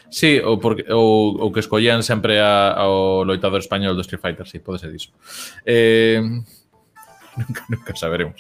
sí, 0.07 0.39
ou, 0.39 0.63
porque, 0.63 0.87
ou, 0.87 1.35
ou 1.35 1.51
que 1.51 1.59
escollían 1.59 2.07
sempre 2.07 2.39
a, 2.39 2.79
ao 2.79 3.27
loitador 3.27 3.59
español 3.59 3.99
do 3.99 4.07
Street 4.07 4.23
Fighter, 4.23 4.47
sí, 4.47 4.63
pode 4.63 4.79
ser 4.79 4.95
diso. 4.95 5.11
Eh, 5.67 6.23
nunca, 7.37 7.63
nunca 7.67 7.93
saberemos. 7.99 8.39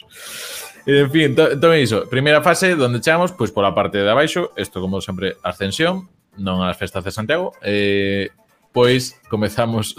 En 0.86 1.10
fin, 1.10 1.34
to, 1.34 1.58
tome 1.58 1.82
iso. 1.82 2.06
Primeira 2.06 2.38
fase, 2.38 2.78
donde 2.78 3.02
chegamos, 3.02 3.34
pois 3.34 3.50
pola 3.50 3.74
parte 3.74 3.98
de 3.98 4.06
abaixo, 4.06 4.54
isto 4.54 4.78
como 4.78 5.02
sempre, 5.02 5.34
ascensión, 5.42 6.06
non 6.38 6.62
as 6.62 6.78
festas 6.78 7.02
de 7.02 7.10
Santiago, 7.10 7.50
eh, 7.66 8.30
pois 8.76 9.16
comezamos 9.32 9.96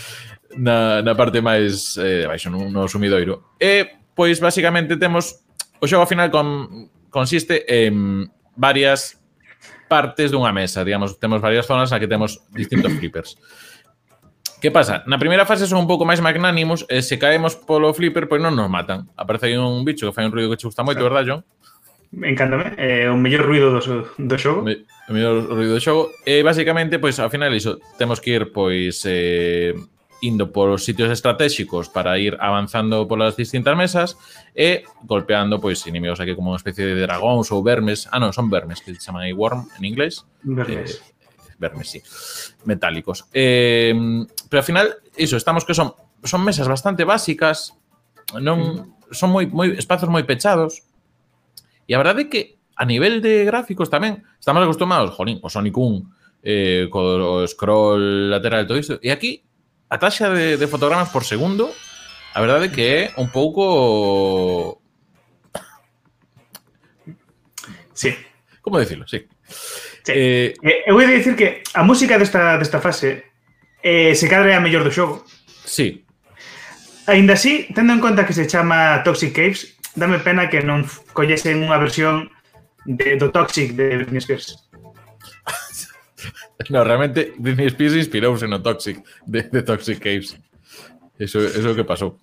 na, 0.56 1.04
na 1.04 1.12
parte 1.12 1.44
máis 1.44 2.00
eh, 2.00 2.24
baixo, 2.24 2.48
no, 2.48 2.72
no 2.72 2.88
sumidoiro. 2.88 3.52
E, 3.60 4.00
pois, 4.16 4.40
basicamente, 4.40 4.96
temos... 4.96 5.44
O 5.76 5.84
xogo 5.84 6.08
final 6.08 6.32
con, 6.32 6.88
consiste 7.12 7.68
en 7.68 8.24
varias 8.56 9.20
partes 9.92 10.32
dunha 10.32 10.56
mesa. 10.56 10.80
Digamos, 10.80 11.20
temos 11.20 11.44
varias 11.44 11.68
zonas 11.68 11.92
na 11.92 12.00
que 12.00 12.08
temos 12.08 12.40
distintos 12.48 12.88
flippers. 12.96 13.36
Que 14.64 14.72
pasa? 14.72 15.04
Na 15.04 15.20
primeira 15.20 15.44
fase 15.44 15.68
son 15.68 15.84
un 15.84 15.90
pouco 15.90 16.08
máis 16.08 16.24
magnánimos 16.24 16.88
e 16.88 17.04
se 17.04 17.20
caemos 17.20 17.52
polo 17.52 17.92
flipper, 17.92 18.24
pois 18.24 18.40
non 18.40 18.56
nos 18.56 18.72
matan. 18.72 19.12
Aparece 19.20 19.52
aí 19.52 19.60
un 19.60 19.84
bicho 19.84 20.08
que 20.08 20.16
fai 20.16 20.24
un 20.24 20.32
ruido 20.32 20.48
que 20.48 20.56
che 20.56 20.64
gusta 20.64 20.80
moito, 20.80 21.04
verdad, 21.04 21.28
John? 21.28 21.44
Encántame, 22.22 22.74
eh, 22.78 23.08
o 23.10 23.16
mellor 23.16 23.46
ruido 23.46 23.80
do, 23.80 24.06
do 24.14 24.36
xogo. 24.38 24.62
Me, 24.62 24.86
o 25.08 25.12
mellor 25.12 25.50
ruido 25.50 25.74
do 25.74 25.82
xogo. 25.82 26.14
E 26.22 26.42
basicamente, 26.46 26.98
pois, 27.02 27.18
ao 27.18 27.30
final, 27.30 27.50
iso, 27.50 27.82
temos 27.98 28.20
que 28.20 28.36
ir, 28.36 28.52
pois, 28.54 29.02
eh, 29.06 29.74
indo 30.24 30.52
por 30.52 30.70
os 30.70 30.84
sitios 30.84 31.10
estratégicos 31.10 31.88
para 31.88 32.18
ir 32.18 32.36
avanzando 32.40 33.06
polas 33.06 33.36
distintas 33.36 33.76
mesas 33.76 34.16
e 34.56 34.84
golpeando 35.04 35.60
pois 35.60 35.84
inimigos 35.84 36.16
aquí 36.16 36.32
como 36.32 36.54
unha 36.54 36.60
especie 36.60 36.88
de 36.88 36.96
dragóns 36.96 37.52
ou 37.52 37.60
vermes. 37.60 38.08
Ah, 38.08 38.16
non, 38.16 38.32
son 38.32 38.48
vermes, 38.48 38.80
que 38.80 38.96
se 38.96 39.02
chaman 39.04 39.28
aí 39.28 39.36
worm 39.36 39.68
en 39.76 39.84
inglés. 39.84 40.24
Vermes. 40.40 40.96
Eh, 40.96 41.60
vermes, 41.60 41.92
sí. 41.92 42.00
Metálicos. 42.64 43.28
Eh, 43.36 43.92
pero 44.48 44.64
ao 44.64 44.66
final, 44.66 44.86
iso, 45.20 45.36
estamos 45.36 45.68
que 45.68 45.76
son 45.76 45.92
son 46.24 46.40
mesas 46.40 46.68
bastante 46.68 47.04
básicas, 47.04 47.76
non 48.40 48.80
mm. 48.80 49.12
son 49.12 49.28
moi 49.28 49.44
moi 49.52 49.76
espazos 49.76 50.08
moi 50.08 50.24
pechados, 50.24 50.80
E 51.86 51.94
a 51.94 52.00
verdade 52.00 52.26
é 52.26 52.30
que 52.30 52.56
a 52.76 52.84
nivel 52.84 53.20
de 53.20 53.44
gráficos 53.44 53.90
tamén 53.92 54.24
estamos 54.40 54.64
acostumados, 54.64 55.14
jolín, 55.14 55.38
o 55.44 55.48
Sonic 55.48 55.76
1 55.76 56.44
eh, 56.44 56.86
co 56.90 57.44
scroll 57.46 58.30
lateral 58.30 58.64
e 58.64 58.68
todo 58.68 58.80
isto. 58.80 58.96
E 59.00 59.12
aquí 59.14 59.44
a 59.88 59.96
taxa 60.00 60.32
de, 60.32 60.56
de 60.56 60.66
fotogramas 60.66 61.12
por 61.12 61.24
segundo 61.24 61.70
a 62.34 62.40
verdade 62.42 62.66
é 62.66 62.74
que 62.74 62.82
é 62.82 63.00
un 63.16 63.30
pouco 63.30 64.82
Sí. 67.94 68.10
Como 68.60 68.78
decirlo, 68.78 69.06
sí. 69.06 69.24
sí. 70.02 70.12
Eh, 70.12 70.54
eh, 70.62 70.68
eh 70.68 70.82
eu 70.86 70.94
vou 70.98 71.06
dicir 71.06 71.36
que 71.36 71.62
a 71.72 71.82
música 71.84 72.18
desta, 72.18 72.58
desta 72.58 72.80
fase 72.80 73.30
eh, 73.82 74.14
se 74.14 74.26
cadra 74.28 74.50
é 74.50 74.56
a 74.56 74.60
mellor 74.60 74.82
do 74.82 74.90
xogo. 74.90 75.24
Sí. 75.64 76.04
Ainda 77.06 77.34
así, 77.34 77.68
tendo 77.74 77.92
en 77.92 78.00
conta 78.00 78.26
que 78.26 78.32
se 78.32 78.48
chama 78.48 79.04
Toxic 79.04 79.32
Caves, 79.32 79.76
dame 79.94 80.18
pena 80.18 80.50
que 80.50 80.62
non 80.62 80.86
collesen 81.14 81.62
unha 81.62 81.78
versión 81.78 82.30
de, 82.84 83.16
do 83.16 83.30
Toxic 83.30 83.72
de 83.78 84.04
Britney 84.04 84.20
Spears. 84.20 84.58
no, 86.74 86.84
realmente 86.84 87.32
Britney 87.38 87.70
Spears 87.70 87.96
inspirouse 87.96 88.46
no 88.46 88.60
Toxic, 88.60 89.00
de, 89.26 89.46
de 89.48 89.62
Toxic 89.62 89.98
Caves. 89.98 90.36
Eso, 91.18 91.38
eso 91.40 91.74
que 91.74 91.86
pasou. 91.86 92.18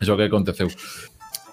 Eso 0.00 0.16
que 0.16 0.24
aconteceu. 0.24 0.68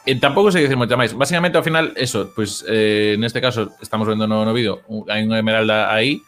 E 0.03 0.19
tampouco 0.19 0.51
sei 0.51 0.67
dicir 0.67 0.75
moita 0.75 0.99
máis. 0.99 1.15
Básicamente, 1.15 1.56
ao 1.56 1.63
final, 1.63 1.95
eso, 1.95 2.36
pois, 2.36 2.63
eh, 2.67 3.15
neste 3.15 3.39
caso, 3.39 3.71
estamos 3.79 4.03
vendo 4.03 4.27
no, 4.27 4.43
no 4.43 4.51
vídeo, 4.51 4.84
hai 5.08 5.23
unha 5.23 5.39
emeralda 5.39 5.88
aí, 5.95 6.19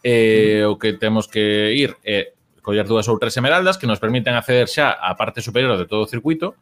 eh, 0.00 0.64
o 0.64 0.80
que 0.80 0.96
temos 0.96 1.28
que 1.28 1.76
ir 1.76 1.92
é 2.00 2.32
eh, 2.32 2.38
coller 2.64 2.88
dúas 2.88 3.04
ou 3.08 3.20
tres 3.20 3.36
emeraldas 3.36 3.76
que 3.76 3.88
nos 3.88 4.00
permiten 4.00 4.32
acceder 4.32 4.68
xa 4.68 4.96
á 4.96 5.12
parte 5.16 5.44
superior 5.44 5.76
de 5.76 5.84
todo 5.84 6.04
o 6.04 6.10
circuito, 6.10 6.56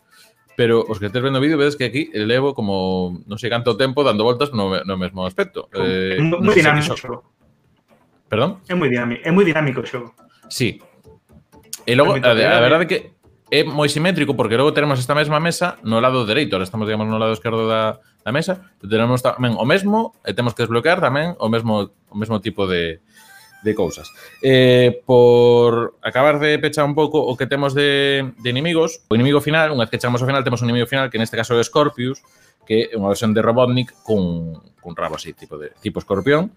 pero 0.56 0.82
os 0.88 0.98
que 0.98 1.06
estés 1.06 1.22
vendo 1.22 1.38
vídeo 1.38 1.60
vedes 1.60 1.76
que 1.76 1.84
aquí 1.84 2.08
levo 2.16 2.56
como 2.56 3.20
non 3.28 3.36
sei 3.36 3.52
canto 3.52 3.76
tempo 3.76 4.00
dando 4.00 4.24
voltas 4.24 4.50
no, 4.56 4.72
no 4.72 4.94
mesmo 4.96 5.28
aspecto. 5.28 5.68
Eh, 5.76 6.16
moi 6.18 6.56
dinámico 6.56 6.96
o 6.96 6.98
xogo. 6.98 7.20
Perdón? 8.26 8.64
É 8.66 8.74
moi 8.74 8.88
dinámico, 8.88 9.20
é 9.22 9.30
moi 9.30 9.44
dinámico 9.44 9.84
o 9.84 9.86
xogo. 9.86 10.16
Sí. 10.48 10.80
E 11.86 11.92
logo, 11.94 12.16
a, 12.18 12.32
a 12.32 12.64
verdade 12.64 12.84
é 12.84 12.88
que 12.88 12.98
é 13.52 13.62
moi 13.62 13.86
simétrico 13.86 14.34
porque 14.34 14.58
logo 14.58 14.74
tenemos 14.74 14.98
esta 14.98 15.14
mesma 15.14 15.38
mesa 15.38 15.78
no 15.86 16.00
lado 16.02 16.26
dereito, 16.26 16.56
ahora 16.56 16.66
estamos 16.66 16.88
digamos 16.88 17.06
no 17.06 17.20
lado 17.20 17.36
esquerdo 17.36 17.68
da, 17.70 18.02
da 18.26 18.32
mesa, 18.34 18.72
tenemos 18.82 19.22
tamén 19.22 19.54
o 19.54 19.62
mesmo 19.62 20.16
e 20.26 20.34
temos 20.34 20.56
que 20.56 20.66
desbloquear 20.66 20.98
tamén 20.98 21.38
o 21.38 21.46
mesmo 21.46 21.94
o 22.10 22.16
mesmo 22.18 22.42
tipo 22.42 22.66
de, 22.66 22.98
de 23.62 23.74
cousas. 23.74 24.12
Eh, 24.42 25.02
por 25.04 25.96
acabar 26.02 26.38
de 26.38 26.58
pechar 26.58 26.84
un 26.84 26.94
pouco 26.94 27.20
o 27.20 27.36
que 27.36 27.46
temos 27.46 27.74
de, 27.74 28.32
de 28.38 28.50
inimigos, 28.50 29.02
o 29.08 29.14
inimigo 29.14 29.40
final, 29.40 29.72
unha 29.72 29.84
vez 29.84 29.90
que 29.90 29.98
chegamos 29.98 30.22
ao 30.22 30.28
final, 30.28 30.44
temos 30.46 30.62
un 30.62 30.70
inimigo 30.70 30.86
final 30.86 31.10
que 31.10 31.18
neste 31.18 31.34
caso 31.34 31.54
é 31.54 31.60
o 31.60 31.64
Scorpius, 31.66 32.22
que 32.66 32.90
é 32.92 32.96
unha 32.98 33.10
versión 33.10 33.34
de 33.34 33.42
Robotnik 33.42 33.94
con, 34.06 34.54
con 34.78 34.92
rabo 34.94 35.18
así, 35.18 35.34
tipo, 35.34 35.58
de, 35.58 35.74
tipo 35.82 35.98
escorpión. 35.98 36.54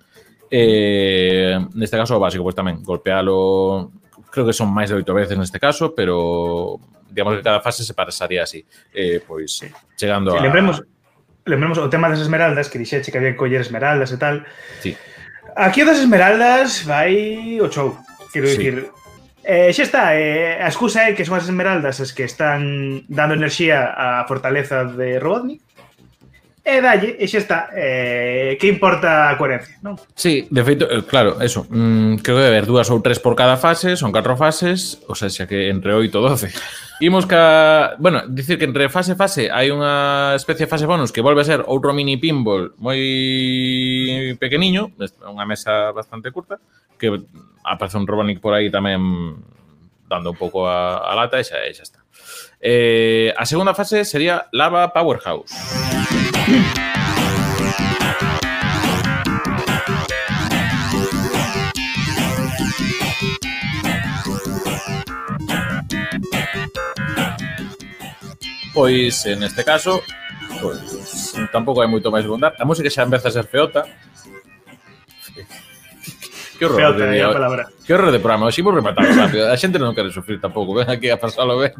Eh, 0.50 1.58
neste 1.78 1.98
caso 1.98 2.18
o 2.18 2.22
básico, 2.22 2.46
pois 2.46 2.58
tamén, 2.58 2.82
golpealo, 2.82 3.94
creo 4.30 4.46
que 4.46 4.56
son 4.56 4.70
máis 4.70 4.90
de 4.90 4.98
oito 4.98 5.14
veces 5.14 5.38
neste 5.38 5.62
caso, 5.62 5.94
pero 5.94 6.78
digamos 7.10 7.38
que 7.38 7.46
cada 7.46 7.62
fase 7.62 7.82
se 7.82 7.98
pasaría 7.98 8.46
así, 8.46 8.62
eh, 8.94 9.22
pois 9.26 9.66
chegando 9.98 10.34
sí, 10.34 10.38
a... 10.38 10.42
Lembremos, 10.42 10.86
lembremos 11.46 11.78
o 11.82 11.90
tema 11.90 12.10
das 12.10 12.22
esmeraldas, 12.22 12.70
que 12.70 12.78
dixeche 12.78 13.10
que 13.10 13.18
había 13.18 13.34
que 13.34 13.42
coller 13.42 13.62
esmeraldas 13.62 14.14
e 14.14 14.18
tal. 14.18 14.46
Sí 14.82 14.94
Aquí 15.60 15.84
das 15.84 16.00
Esmeraldas 16.00 16.84
vai 16.88 17.60
o 17.60 17.67
show, 17.67 17.98
quero 18.32 18.48
sí. 18.48 18.56
dicir. 18.56 18.88
Eh, 19.43 19.76
xa 19.76 19.84
está, 19.84 20.15
eh, 20.15 20.56
a 20.56 20.72
excusa 20.72 21.04
é 21.04 21.12
que 21.12 21.28
son 21.28 21.36
as 21.36 21.52
Esmeraldas 21.52 22.00
as 22.00 22.15
que 22.15 22.24
están 22.24 23.04
dando 23.12 23.36
enerxía 23.36 23.91
á 23.91 24.24
fortaleza 24.24 24.88
de 24.88 25.19
Robotnik 25.19 25.60
e 26.70 26.82
dalle, 26.86 27.18
e 27.18 27.26
xa 27.26 27.42
está, 27.42 27.60
eh, 27.74 28.54
que 28.62 28.70
importa 28.70 29.34
a 29.34 29.38
coherencia, 29.42 29.82
non? 29.82 29.98
Sí, 30.14 30.46
de 30.54 30.62
feito, 30.62 30.86
eh, 30.86 31.02
claro, 31.02 31.42
eso, 31.42 31.66
mm, 31.66 32.22
creo 32.22 32.38
que 32.38 32.46
debe 32.46 32.62
haber 32.62 32.70
dúas 32.70 32.94
ou 32.94 33.02
tres 33.02 33.18
por 33.18 33.34
cada 33.34 33.58
fase, 33.58 33.98
son 33.98 34.14
catro 34.14 34.38
fases, 34.38 35.02
o 35.10 35.18
sea, 35.18 35.34
xa 35.34 35.50
que 35.50 35.74
entre 35.74 35.98
8 35.98 36.14
e 36.14 36.22
12. 36.22 36.48
Imos 37.02 37.26
ca... 37.26 37.96
Bueno, 37.98 38.22
dicir 38.28 38.60
que 38.60 38.68
entre 38.70 38.92
fase 38.94 39.16
e 39.16 39.20
fase 39.20 39.50
hai 39.50 39.74
unha 39.74 40.38
especie 40.38 40.68
de 40.68 40.72
fase 40.72 40.86
bonus 40.86 41.10
que 41.16 41.24
volve 41.26 41.42
a 41.42 41.48
ser 41.48 41.66
outro 41.66 41.96
mini 41.96 42.20
pinball 42.22 42.76
moi 42.78 43.00
pequeniño, 44.38 44.94
unha 45.26 45.48
mesa 45.50 45.90
bastante 45.96 46.30
curta, 46.30 46.62
que 47.00 47.10
aparece 47.64 47.98
un 47.98 48.06
Robonic 48.06 48.44
por 48.44 48.54
aí 48.54 48.70
tamén 48.70 49.40
dando 50.06 50.36
un 50.36 50.38
pouco 50.38 50.68
a, 50.68 51.02
a 51.08 51.16
lata 51.16 51.40
e 51.40 51.46
xa, 51.48 51.64
e 51.66 51.74
xa 51.74 51.88
está. 51.88 52.00
Eh, 52.60 53.32
a 53.32 53.48
segunda 53.48 53.72
fase 53.72 54.04
sería 54.04 54.52
Lava 54.52 54.92
Powerhouse. 54.92 56.29
Pois, 56.50 56.66
en 69.26 69.44
este 69.44 69.64
caso, 69.64 70.02
pois, 70.62 71.36
tampouco 71.52 71.84
hai 71.84 71.92
moito 71.92 72.10
máis 72.10 72.26
que 72.26 72.34
contar. 72.34 72.58
A 72.58 72.66
música 72.66 72.90
xa 72.90 73.06
empeza 73.06 73.30
a 73.30 73.38
ser 73.38 73.46
feota. 73.46 73.86
Que 76.58 76.66
horror, 76.66 76.98
feota, 76.98 77.32
palabra. 77.32 77.64
Que 77.86 77.94
horror 77.94 78.12
de 78.12 78.20
programa. 78.20 78.52
Oximos 78.52 78.76
rematar 78.76 79.06
rápido. 79.16 79.48
A 79.48 79.56
xente 79.56 79.80
non 79.80 79.96
quere 79.96 80.12
sufrir 80.12 80.42
tampouco. 80.42 80.76
Ven 80.76 80.92
aquí 80.92 81.08
a 81.08 81.16
pasalo 81.16 81.56
ben. 81.62 81.72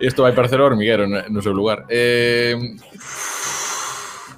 Isto 0.00 0.22
vai 0.22 0.32
parecer 0.32 0.60
o 0.60 0.66
hormiguero 0.66 1.06
no 1.10 1.22
no 1.28 1.40
seu 1.42 1.52
lugar. 1.52 1.84
Eh, 1.90 2.54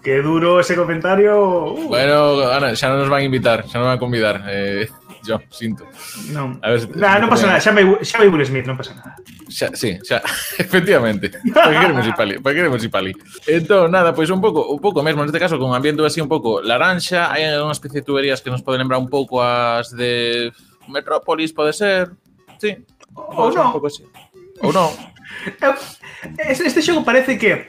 que 0.03 0.23
duro 0.23 0.61
ese 0.61 0.75
comentario. 0.77 1.37
Uh. 1.77 1.88
Bueno, 1.88 2.40
Ana, 2.49 2.73
xa 2.73 2.88
non 2.88 3.05
nos 3.05 3.12
van 3.12 3.20
a 3.20 3.29
invitar, 3.29 3.68
xa 3.68 3.77
non 3.77 3.92
van 3.92 3.96
a 3.96 4.03
convidar. 4.03 4.40
Eh, 4.49 4.88
yo, 5.20 5.37
sinto. 5.53 5.85
Non. 6.33 6.57
A 6.64 6.73
ver, 6.73 6.81
se- 6.81 6.88
Nah, 6.96 7.20
non 7.20 7.29
pasa 7.29 7.44
nada, 7.44 7.61
vai, 7.61 7.85
xa 8.01 8.16
vai 8.16 8.29
Will 8.33 8.40
Smith, 8.49 8.64
non 8.64 8.81
pasa 8.81 8.96
nada. 8.96 9.20
Sí, 9.53 9.92
efectivamente. 10.57 11.29
Para 11.53 11.75
que 11.75 11.79
queremos 11.85 12.07
ir 12.09 12.14
pali, 12.16 12.35
para 12.40 12.53
que 12.55 12.59
queremos 12.64 12.81
ir 12.81 12.88
pali. 12.90 13.12
Entón, 13.44 13.92
nada, 13.92 14.16
pois 14.16 14.33
un 14.33 14.40
pouco, 14.40 14.73
un 14.73 14.81
pouco 14.81 15.05
mesmo, 15.05 15.20
neste 15.20 15.37
caso, 15.42 15.61
con 15.61 15.77
ambiente 15.77 16.01
así 16.01 16.25
un 16.25 16.33
pouco 16.33 16.64
laranxa, 16.64 17.29
hai 17.29 17.44
unha 17.61 17.77
especie 17.77 18.01
de 18.01 18.07
tuberías 18.09 18.40
que 18.40 18.49
nos 18.49 18.64
pode 18.64 18.81
lembrar 18.81 18.96
un 18.96 19.12
pouco 19.12 19.44
as 19.44 19.92
de 19.92 20.49
Metrópolis, 20.88 21.53
pode 21.53 21.77
ser. 21.77 22.09
Sí. 22.57 22.73
Ou 23.12 23.53
non. 23.53 23.77
Ou 24.64 24.73
non. 24.73 24.88
Este 26.38 26.83
xogo 26.83 27.05
parece 27.05 27.38
que 27.38 27.66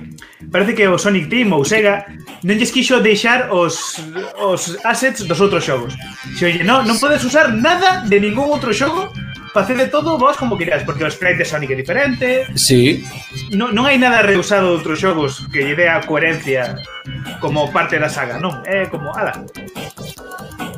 parece 0.52 0.76
que 0.76 0.88
o 0.88 1.00
Sonic 1.00 1.32
Team 1.32 1.56
ou 1.56 1.64
Sega 1.64 2.04
non 2.44 2.60
lles 2.60 2.74
quixo 2.74 3.00
deixar 3.00 3.48
os, 3.54 4.02
os 4.42 4.76
assets 4.84 5.24
dos 5.24 5.40
outros 5.40 5.64
xogos. 5.64 5.96
Se 6.36 6.44
oye, 6.46 6.62
non, 6.68 6.84
non 6.84 7.00
podes 7.00 7.24
usar 7.24 7.56
nada 7.56 8.04
de 8.04 8.18
ningún 8.20 8.52
outro 8.52 8.76
xogo 8.76 9.08
facer 9.54 9.78
de 9.78 9.88
todo 9.88 10.18
vos 10.18 10.38
como 10.38 10.58
queráis, 10.58 10.84
porque 10.84 11.04
o 11.04 11.12
sprite 11.12 11.40
de 11.40 11.46
Sonic 11.46 11.72
é 11.72 11.76
diferente. 11.76 12.48
Sí. 12.56 13.04
Non, 13.52 13.76
non 13.76 13.88
hai 13.88 14.00
nada 14.00 14.24
reusado 14.24 14.72
de 14.72 14.76
outros 14.80 15.00
xogos 15.00 15.48
que 15.52 15.64
lle 15.64 15.76
dé 15.76 15.88
a 15.92 16.04
coherencia 16.04 16.76
como 17.44 17.68
parte 17.72 18.00
da 18.00 18.08
saga, 18.08 18.40
non? 18.40 18.64
É 18.64 18.88
como, 18.88 19.12
ala. 19.12 19.44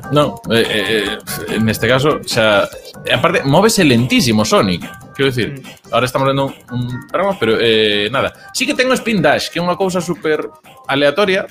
Non, 0.10 0.41
eh, 0.50 0.65
eh, 0.65 1.17
eh 1.54 1.60
neste 1.62 1.86
caso, 1.86 2.22
xa, 2.26 2.65
aparte, 3.10 3.46
móvese 3.46 3.86
lentísimo 3.86 4.46
Sonic. 4.46 4.86
Quero 5.15 5.30
dicir, 5.30 5.62
ahora 5.91 6.06
estamos 6.06 6.28
vendo 6.28 6.54
un, 6.71 7.08
tramo, 7.08 7.38
pero 7.39 7.58
eh, 7.60 8.10
nada. 8.12 8.34
Sí 8.54 8.65
que 8.65 8.73
tengo 8.73 8.93
Spin 8.93 9.21
Dash, 9.21 9.49
que 9.49 9.60
é 9.60 9.63
unha 9.63 9.78
cousa 9.78 10.02
super 10.02 10.49
aleatoria, 10.89 11.45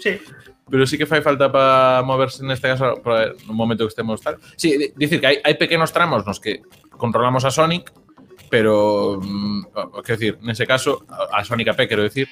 sí, 0.00 0.16
pero 0.70 0.88
sí 0.88 0.96
que 0.96 1.04
fai 1.04 1.20
falta 1.20 1.52
para 1.52 2.00
moverse 2.00 2.40
neste 2.44 2.68
caso 2.68 2.96
para 3.04 3.36
no 3.44 3.52
momento 3.52 3.84
que 3.84 3.92
estemos 3.92 4.20
tal. 4.20 4.40
Sí, 4.56 4.92
dicir 4.96 5.20
que 5.20 5.28
hai, 5.28 5.36
hai 5.44 5.54
pequenos 5.60 5.92
tramos 5.92 6.24
nos 6.24 6.40
que 6.40 6.64
controlamos 6.96 7.44
a 7.44 7.52
Sonic, 7.52 7.92
pero 8.48 9.20
mm, 9.20 10.00
quero 10.04 10.16
dicir, 10.16 10.34
nese 10.40 10.64
caso 10.64 11.04
a 11.08 11.44
Sonic 11.44 11.72
AP, 11.76 11.88
quero 11.88 12.04
dicir, 12.04 12.28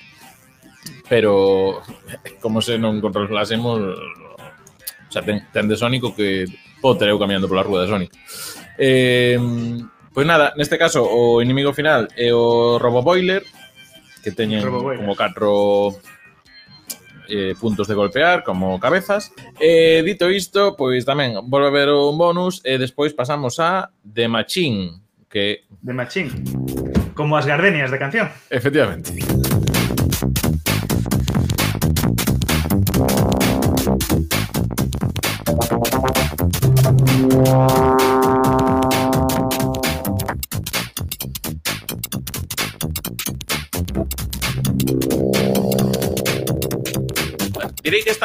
pero 1.09 1.81
como 2.45 2.64
se 2.64 2.81
non 2.81 3.01
controlásemos 3.05 3.81
o 5.07 5.12
sea, 5.12 5.23
ten, 5.23 5.45
ten 5.53 5.69
de 5.69 5.77
Sonic 5.77 6.03
o 6.05 6.16
que 6.16 6.49
podo 6.81 6.99
ter 7.01 7.09
eu 7.09 7.21
caminhando 7.21 7.49
pola 7.49 7.64
rúa 7.64 7.85
de 7.85 7.88
Sonic. 7.88 8.12
Eh, 8.77 9.38
pois 10.16 10.26
nada, 10.26 10.57
neste 10.57 10.81
caso 10.81 11.05
o 11.05 11.44
inimigo 11.44 11.76
final 11.76 12.09
é 12.16 12.33
o 12.33 12.81
Roboboiler 12.81 13.44
que 14.24 14.33
teñen 14.33 14.64
Roboboiler. 14.64 15.05
como 15.05 15.12
catro 15.12 15.92
eh, 17.29 17.52
puntos 17.61 17.85
de 17.85 17.92
golpear 17.92 18.40
como 18.40 18.81
cabezas. 18.81 19.29
E 19.61 20.00
dito 20.09 20.33
isto, 20.33 20.72
pois 20.72 21.05
tamén 21.05 21.37
volve 21.52 21.68
a 21.68 21.72
haber 21.76 21.92
un 21.92 22.16
bonus 22.16 22.64
e 22.64 22.81
despois 22.81 23.12
pasamos 23.12 23.61
a 23.61 23.92
The 24.00 24.24
Machine, 24.24 25.05
que 25.29 25.68
de 25.68 25.92
Machín. 25.92 26.33
Como 27.12 27.37
as 27.37 27.44
gardenias 27.44 27.92
de 27.92 28.00
canción. 28.00 28.33
efectivamente 28.48 29.12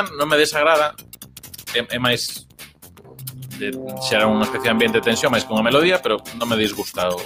gusta, 0.02 0.18
non 0.18 0.28
me 0.30 0.38
desagrada, 0.38 0.96
é, 1.76 1.86
é 1.86 2.00
máis 2.00 2.48
de, 3.58 3.72
xera 4.10 4.26
unha 4.26 4.46
especie 4.46 4.70
de 4.70 4.74
ambiente 4.74 4.98
de 4.98 5.06
tensión 5.06 5.30
máis 5.30 5.46
que 5.46 5.54
unha 5.54 5.66
melodía, 5.66 6.02
pero 6.02 6.18
non 6.38 6.50
me 6.50 6.58
disgusta 6.58 7.10
o... 7.14 7.22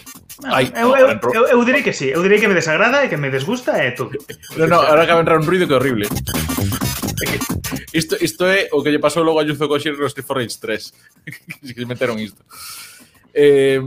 Ai, 0.52 0.68
eu, 0.76 0.92
oh, 0.92 1.00
eu, 1.00 1.08
eu, 1.32 1.44
eu 1.56 1.60
direi 1.64 1.80
que 1.80 1.96
sí, 1.96 2.12
eu 2.12 2.20
direi 2.20 2.44
que 2.44 2.50
me 2.52 2.58
desagrada 2.58 3.00
e 3.06 3.08
que 3.08 3.16
me 3.16 3.32
desgusta 3.32 3.80
e 3.80 3.96
todo. 3.96 4.12
No, 4.60 4.68
no, 4.68 4.84
agora 4.84 5.08
acaba 5.08 5.24
de 5.24 5.32
entrar 5.32 5.40
un 5.40 5.48
ruido 5.48 5.64
que 5.64 5.74
é 5.74 5.80
horrible. 5.80 6.06
Isto, 7.96 8.20
isto 8.20 8.44
é 8.44 8.68
o 8.76 8.84
que 8.84 8.92
lle 8.92 9.00
pasou 9.00 9.24
logo 9.24 9.40
a 9.40 9.48
Yuzo 9.48 9.72
Koshiro 9.72 9.96
no 9.96 10.12
Street 10.12 10.28
for 10.28 10.36
Rage 10.36 10.60
3 10.60 11.72
que 11.72 11.88
meteron 11.88 12.20
isto 12.20 12.44
Eh, 13.36 13.84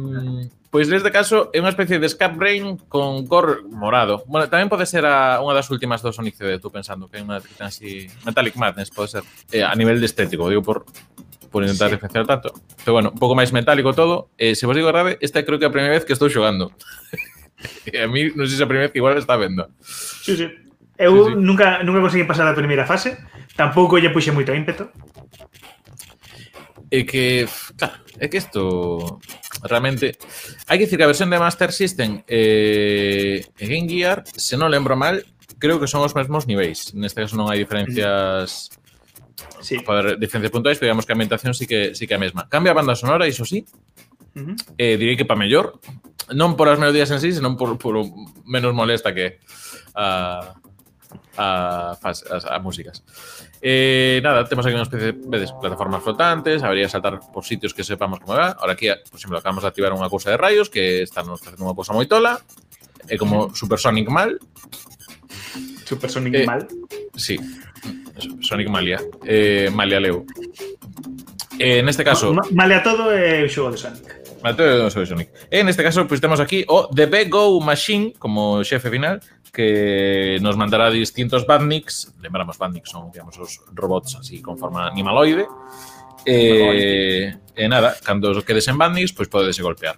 pois 0.68 0.92
neste 0.92 1.08
caso 1.08 1.48
é 1.56 1.58
unha 1.64 1.72
especie 1.72 1.96
de 1.96 2.04
Scap 2.04 2.36
Brain 2.36 2.76
con 2.92 3.24
cor 3.24 3.64
morado. 3.72 4.20
Bueno, 4.28 4.44
tamén 4.52 4.68
pode 4.68 4.84
ser 4.84 5.08
a, 5.08 5.40
unha 5.40 5.56
das 5.56 5.72
últimas 5.72 6.04
do 6.04 6.12
Sonic 6.12 6.36
CD, 6.36 6.60
tú 6.60 6.68
pensando, 6.68 7.08
que 7.08 7.16
é 7.16 7.24
unha 7.24 7.40
tritan 7.40 7.72
así... 7.72 8.12
Metallic 8.28 8.60
Madness, 8.60 8.92
pode 8.92 9.08
ser. 9.08 9.24
Eh, 9.48 9.64
a 9.64 9.72
nivel 9.72 9.96
de 9.96 10.06
estético, 10.06 10.44
digo, 10.52 10.60
por, 10.60 10.84
por 11.48 11.64
intentar 11.64 11.88
sí. 11.88 11.96
diferenciar 11.96 12.28
tanto. 12.28 12.52
Pero 12.84 12.92
bueno, 12.92 13.08
un 13.08 13.18
pouco 13.18 13.32
máis 13.32 13.48
metálico 13.56 13.96
todo. 13.96 14.28
Eh, 14.36 14.52
se 14.52 14.68
vos 14.68 14.76
digo 14.76 14.92
grave, 14.92 15.16
esta 15.24 15.40
creo 15.40 15.56
que 15.56 15.64
é 15.64 15.72
a 15.72 15.74
primeira 15.74 15.96
vez 15.96 16.04
que 16.04 16.12
estou 16.12 16.28
xogando. 16.28 16.68
a 18.04 18.06
mí 18.06 18.28
non 18.36 18.44
sei 18.44 18.60
se 18.60 18.62
é 18.62 18.66
a 18.66 18.70
primeira 18.70 18.86
vez 18.86 18.92
que 18.92 19.00
igual 19.00 19.16
está 19.16 19.40
vendo. 19.40 19.72
Sí, 19.80 20.36
sí. 20.36 20.46
Eu 20.98 21.14
sí, 21.24 21.32
sí. 21.32 21.40
nunca 21.40 21.80
nunca 21.86 22.04
consegui 22.04 22.26
pasar 22.26 22.44
a 22.44 22.58
primeira 22.58 22.84
fase, 22.84 23.16
tampouco 23.56 23.96
lle 23.96 24.12
puxe 24.12 24.34
moito 24.34 24.52
ímpeto 24.52 24.90
é 26.90 27.04
que, 27.04 27.46
claro, 27.76 28.00
é 28.18 28.28
que 28.28 28.38
isto 28.38 29.20
realmente 29.62 30.16
hai 30.66 30.78
que 30.78 30.84
dicir 30.86 30.96
que 30.96 31.04
a 31.04 31.12
versión 31.12 31.28
de 31.28 31.38
Master 31.38 31.72
System 31.72 32.24
eh, 32.26 33.44
e 33.44 33.64
eh, 33.64 33.68
Game 33.68 33.88
Gear, 33.88 34.24
se 34.24 34.56
non 34.56 34.72
lembro 34.72 34.96
mal, 34.96 35.20
creo 35.60 35.76
que 35.76 35.90
son 35.90 36.00
os 36.00 36.14
mesmos 36.16 36.48
niveis. 36.48 36.94
Neste 36.96 37.20
caso 37.20 37.36
non 37.36 37.52
hai 37.52 37.60
diferencias 37.60 38.72
sí. 39.60 39.78
Poder, 39.84 40.16
diferencias 40.16 40.54
puntuais, 40.54 40.78
pero 40.78 40.90
digamos 40.90 41.04
que 41.04 41.12
a 41.12 41.16
ambientación 41.18 41.52
sí 41.52 41.66
que 41.66 41.94
sí 41.94 42.08
que 42.08 42.14
é 42.14 42.18
a 42.18 42.22
mesma. 42.22 42.48
Cambia 42.48 42.72
a 42.72 42.78
banda 42.78 42.96
sonora, 42.96 43.28
iso 43.28 43.44
sí. 43.44 43.66
Uh 44.34 44.54
-huh. 44.54 44.56
Eh, 44.78 44.96
direi 44.96 45.16
que 45.18 45.28
para 45.28 45.38
mellor, 45.38 45.78
non 46.32 46.56
por 46.56 46.72
as 46.72 46.80
melodías 46.80 47.10
en 47.12 47.20
sí, 47.20 47.32
senón 47.34 47.60
por, 47.60 47.76
por 47.76 48.00
menos 48.48 48.72
molesta 48.72 49.12
que 49.12 49.42
a 49.92 50.56
a, 51.38 51.96
fas, 52.00 52.24
as, 52.26 52.44
a 52.44 52.58
músicas. 52.58 53.02
Eh, 53.60 54.20
nada, 54.22 54.44
tenemos 54.44 54.66
aquí 54.66 54.74
una 54.74 54.84
especie 54.84 55.12
de 55.12 55.14
plataformas 55.60 56.02
flotantes, 56.02 56.62
habría 56.62 56.84
que 56.84 56.90
saltar 56.90 57.20
por 57.32 57.44
sitios 57.44 57.74
que 57.74 57.82
sepamos 57.82 58.20
cómo 58.20 58.34
va. 58.34 58.50
Ahora 58.52 58.74
aquí, 58.74 58.88
por 59.10 59.18
ejemplo, 59.18 59.38
acabamos 59.38 59.62
de 59.62 59.68
activar 59.68 59.92
una 59.92 60.08
cosa 60.08 60.30
de 60.30 60.36
rayos, 60.36 60.70
que 60.70 61.02
está, 61.02 61.22
nos 61.22 61.40
está 61.40 61.50
haciendo 61.50 61.66
una 61.66 61.74
cosa 61.76 61.92
muy 61.92 62.06
tola, 62.06 62.40
eh, 63.08 63.16
como 63.16 63.54
Supersonic 63.54 64.08
Mal. 64.08 64.38
¿Supersonic 65.84 66.34
eh, 66.34 66.46
Mal? 66.46 66.68
Sí, 67.16 67.38
Sonic 68.40 68.68
Malia, 68.68 69.00
Eh, 69.24 69.70
Malia 69.72 70.00
Leo. 70.00 70.24
en 71.58 71.86
eh, 71.86 71.90
este 71.90 72.04
caso... 72.04 72.32
Ma, 72.32 72.42
ma, 72.42 72.48
malia 72.52 72.82
todo 72.82 73.12
el 73.12 73.50
xogo 73.50 73.72
de 73.72 73.78
Sonic. 73.78 74.18
Malia 74.42 74.64
de 74.64 75.06
Sonic. 75.06 75.30
En 75.50 75.68
este 75.68 75.82
caso, 75.82 76.06
pues 76.06 76.20
temos 76.20 76.40
aquí 76.40 76.64
o 76.68 76.76
oh, 76.76 76.94
The 76.94 77.06
Big 77.06 77.30
Go 77.30 77.60
Machine 77.60 78.14
como 78.18 78.62
xefe 78.62 78.90
final, 78.90 79.20
que 79.50 80.38
nos 80.40 80.56
mandará 80.56 80.90
distintos 80.90 81.46
badniks, 81.46 82.14
lembramos, 82.20 82.58
badniks 82.58 82.90
son, 82.90 83.10
digamos, 83.10 83.38
os 83.38 83.60
robots 83.72 84.16
así 84.16 84.40
con 84.40 84.58
forma 84.58 84.86
animaloide, 84.88 85.46
eh, 86.26 87.34
E, 87.56 87.64
e 87.64 87.68
nada, 87.68 87.96
cando 88.04 88.30
os 88.30 88.44
quedes 88.44 88.68
en 88.68 88.76
badniks, 88.76 89.12
pois 89.12 89.28
podese 89.28 89.62
golpear. 89.62 89.96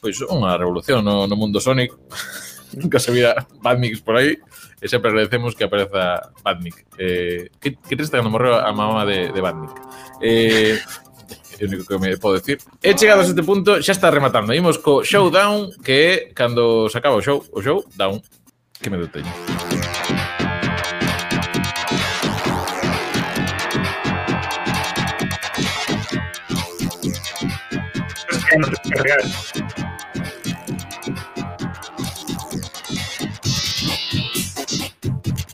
Pois 0.00 0.18
unha 0.26 0.58
revolución 0.58 1.02
no, 1.04 1.26
no 1.26 1.36
mundo 1.38 1.60
Sonic. 1.62 1.94
Nunca 2.78 2.98
se 2.98 3.10
vira 3.14 3.46
badniks 3.62 4.02
por 4.02 4.18
aí. 4.18 4.36
E 4.78 4.86
sempre 4.86 5.10
agradecemos 5.10 5.58
que 5.58 5.66
apareza 5.66 6.30
Badnik. 6.44 6.86
Eh, 6.98 7.50
que, 7.58 7.74
que 7.74 7.96
triste 7.98 8.14
cando 8.14 8.30
morreu 8.30 8.54
a 8.54 8.70
mamá 8.70 9.02
de, 9.02 9.34
de 9.34 9.40
Badnik. 9.42 9.74
Eh, 10.22 10.78
é 11.58 11.64
o 11.64 11.66
único 11.66 11.82
que 11.82 11.98
me 11.98 12.14
podo 12.16 12.38
decir. 12.38 12.62
E 12.78 12.94
chegado 12.94 13.22
a 13.22 13.26
este 13.26 13.42
punto, 13.42 13.82
xa 13.82 13.90
está 13.90 14.06
rematando. 14.10 14.54
Imos 14.54 14.78
co 14.78 15.02
showdown, 15.02 15.74
que 15.82 15.92
é 15.92 16.14
cando 16.30 16.86
se 16.86 16.94
acaba 16.94 17.18
o 17.18 17.22
show, 17.22 17.42
o 17.50 17.58
show 17.58 17.82
down 17.98 18.22
que 18.80 18.90
me 18.90 18.98
deteño. 18.98 19.32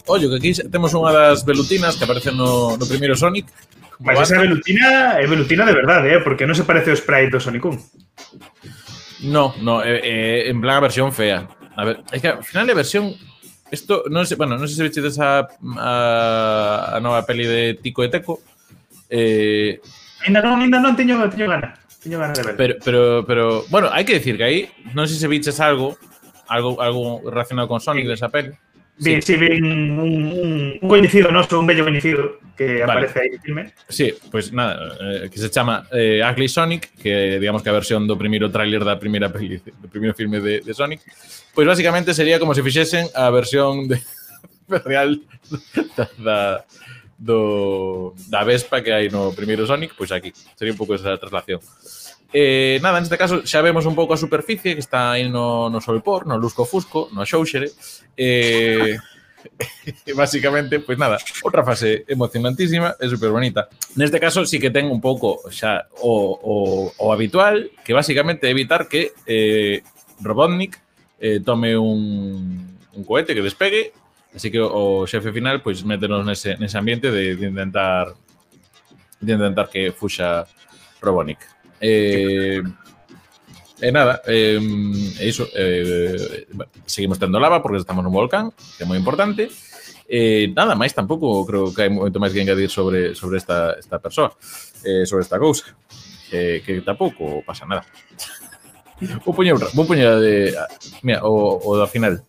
Ollo, 0.06 0.30
que 0.30 0.36
aquí 0.36 0.52
temos 0.70 0.94
unha 0.94 1.10
das 1.10 1.42
velutinas 1.42 1.96
que 1.96 2.04
aparece 2.04 2.30
no, 2.30 2.76
no 2.76 2.84
primeiro 2.86 3.16
Sonic. 3.16 3.48
Mas 4.04 4.20
esa 4.20 4.38
velutina 4.38 5.16
é 5.16 5.26
velutina 5.26 5.64
de 5.64 5.72
verdade, 5.72 6.12
eh? 6.12 6.20
porque 6.20 6.44
non 6.44 6.54
se 6.54 6.62
parece 6.62 6.92
ao 6.92 6.98
sprite 6.98 7.34
do 7.34 7.40
Sonic 7.40 7.64
1. 7.64 9.32
No, 9.32 9.56
no, 9.64 9.80
é, 9.80 9.98
é 10.04 10.52
en 10.52 10.60
plan 10.60 10.78
a 10.78 10.86
versión 10.86 11.10
fea. 11.10 11.48
A 11.76 11.82
ver, 11.84 12.02
é 12.14 12.18
que 12.18 12.28
ao 12.28 12.42
final 12.42 12.70
a 12.70 12.74
versión 12.74 13.14
Isto, 13.74 14.04
non 14.06 14.22
sei, 14.28 14.36
bueno, 14.36 14.54
non 14.54 14.68
sei 14.70 14.76
se 14.76 14.86
vechedes 14.86 15.16
a, 15.18 15.50
a, 15.80 15.92
a 16.94 16.98
nova 17.02 17.26
peli 17.26 17.42
de 17.42 17.74
Tico 17.80 18.04
e 18.04 18.12
Teco. 18.12 18.38
Eh, 19.10 19.80
ainda 20.22 20.44
non, 20.44 20.62
ainda 20.62 20.78
non 20.78 20.94
teño, 20.94 21.18
teño 21.26 21.50
ganas. 21.50 21.74
Teño 21.98 22.20
ganas 22.22 22.38
de 22.38 22.44
ver. 22.44 22.54
Pero, 22.54 22.74
pero, 22.84 23.02
pero, 23.26 23.44
bueno, 23.72 23.88
hai 23.90 24.06
que 24.06 24.20
decir 24.20 24.36
que 24.38 24.46
aí, 24.46 24.58
non 24.94 25.08
sei 25.08 25.18
se 25.18 25.26
viches 25.26 25.58
algo, 25.58 25.98
algo, 26.46 26.78
algo 26.78 27.24
relacionado 27.26 27.66
con 27.66 27.82
Sonic 27.82 28.06
sí. 28.06 28.10
desa 28.14 28.30
peli. 28.30 28.54
Sí, 28.98 29.20
sí 29.22 29.36
ven 29.36 29.64
un, 29.64 30.78
un 30.80 30.88
coñecido 30.88 31.32
noso, 31.32 31.58
un 31.58 31.66
bello 31.66 31.84
coñecido 31.84 32.38
que 32.56 32.80
vale. 32.80 32.92
aparece 32.92 33.20
aí 33.20 33.30
no 33.30 33.42
filme. 33.42 33.72
Sí, 33.88 34.14
pois 34.30 34.30
pues 34.30 34.52
nada, 34.52 34.94
eh, 35.00 35.30
que 35.30 35.38
se 35.38 35.50
chama 35.50 35.88
eh, 35.90 36.22
Ugly 36.22 36.48
Sonic, 36.48 36.94
que 36.94 37.38
digamos 37.40 37.62
que 37.62 37.70
a 37.70 37.72
versión 37.72 38.06
do 38.06 38.14
primeiro 38.14 38.50
tráiler 38.54 38.86
da 38.86 38.94
primeira 38.94 39.34
peli, 39.34 39.58
do 39.58 39.90
primeiro 39.90 40.14
filme 40.14 40.38
de, 40.38 40.62
de 40.62 40.72
Sonic, 40.74 41.02
pois 41.02 41.66
pues 41.66 41.66
basicamente 41.66 42.14
sería 42.14 42.38
como 42.38 42.54
se 42.54 42.62
fixesen 42.62 43.10
a 43.14 43.30
versión 43.30 43.88
de 43.90 43.98
real 44.86 45.18
da, 45.98 46.06
da 46.18 46.38
do 47.18 48.14
da 48.30 48.44
Vespa 48.44 48.82
que 48.82 48.94
hai 48.94 49.10
no 49.10 49.34
primeiro 49.34 49.66
Sonic, 49.66 49.98
pois 49.98 50.10
pues 50.10 50.12
aquí. 50.14 50.30
Sería 50.54 50.70
un 50.70 50.78
pouco 50.78 50.94
esa 50.94 51.18
traslación. 51.18 51.58
Eh, 52.36 52.82
nada, 52.82 52.98
neste 52.98 53.14
caso 53.14 53.46
xa 53.46 53.62
vemos 53.62 53.86
un 53.86 53.94
pouco 53.94 54.10
a 54.10 54.18
superficie 54.18 54.74
que 54.74 54.82
está 54.82 55.14
aí 55.14 55.30
no, 55.30 55.70
no 55.70 55.78
solpor, 55.78 56.26
no 56.26 56.34
lusco 56.34 56.66
fusco, 56.66 57.06
no 57.14 57.22
xouxere. 57.22 57.70
Eh, 58.18 58.98
basicamente, 60.18 60.82
pois 60.82 60.86
pues 60.86 60.98
nada, 60.98 61.22
outra 61.46 61.62
fase 61.62 62.02
emocionantísima 62.10 62.98
e 62.98 63.06
super 63.06 63.30
bonita. 63.30 63.70
Neste 63.94 64.18
caso 64.18 64.42
sí 64.42 64.58
que 64.58 64.74
ten 64.74 64.90
un 64.90 64.98
pouco 64.98 65.46
xa 65.46 65.86
o, 66.02 66.34
o, 66.34 66.54
o 66.90 67.06
habitual, 67.14 67.70
que 67.86 67.94
basicamente 67.94 68.50
evitar 68.50 68.90
que 68.90 69.14
eh, 69.30 69.86
Robotnik 70.18 70.74
eh, 71.22 71.38
tome 71.38 71.78
un, 71.78 72.74
un 72.98 73.02
cohete 73.06 73.30
que 73.30 73.46
despegue, 73.46 73.94
así 74.34 74.50
que 74.50 74.58
o, 74.58 75.06
o 75.06 75.06
xefe 75.06 75.30
final 75.30 75.62
pois 75.62 75.78
pues, 75.78 75.86
métenos 75.86 76.26
nese, 76.26 76.58
nese 76.58 76.74
ambiente 76.74 77.14
de, 77.14 77.38
de 77.38 77.46
intentar 77.46 78.10
de 79.22 79.32
intentar 79.38 79.70
que 79.70 79.94
fuxa 79.94 80.50
Robotnik. 80.98 81.53
Eh, 81.80 82.62
E 83.84 83.88
eh, 83.88 83.92
nada, 83.92 84.22
eh, 84.26 84.58
iso, 85.20 85.48
eh, 85.52 86.46
bueno, 86.52 86.70
seguimos 86.86 87.18
tendo 87.18 87.40
lava 87.40 87.60
porque 87.60 87.82
estamos 87.82 88.00
nun 88.00 88.14
volcán, 88.14 88.54
que 88.78 88.86
é 88.86 88.88
moi 88.88 88.94
importante. 88.96 89.50
Eh, 90.08 90.48
nada 90.54 90.72
máis 90.72 90.94
tampouco 90.94 91.44
creo 91.44 91.74
que 91.74 91.84
hai 91.84 91.90
moito 91.90 92.22
máis 92.22 92.30
que 92.30 92.40
engadir 92.40 92.70
sobre 92.70 93.18
sobre 93.18 93.36
esta 93.42 93.74
esta 93.74 93.98
persoa, 93.98 94.32
eh, 94.86 95.04
sobre 95.04 95.26
esta 95.26 95.42
cousa. 95.42 95.74
Eh, 96.30 96.62
que 96.64 96.80
tampouco 96.80 97.44
pasa 97.44 97.66
nada. 97.66 97.82
Vou 99.26 99.34
poñer, 99.34 99.58
vou 99.76 99.84
poñer 99.84 100.16
de, 100.16 100.54
mira, 101.02 101.20
o, 101.26 101.58
o 101.60 101.76
da 101.76 101.90
final. 101.90 102.24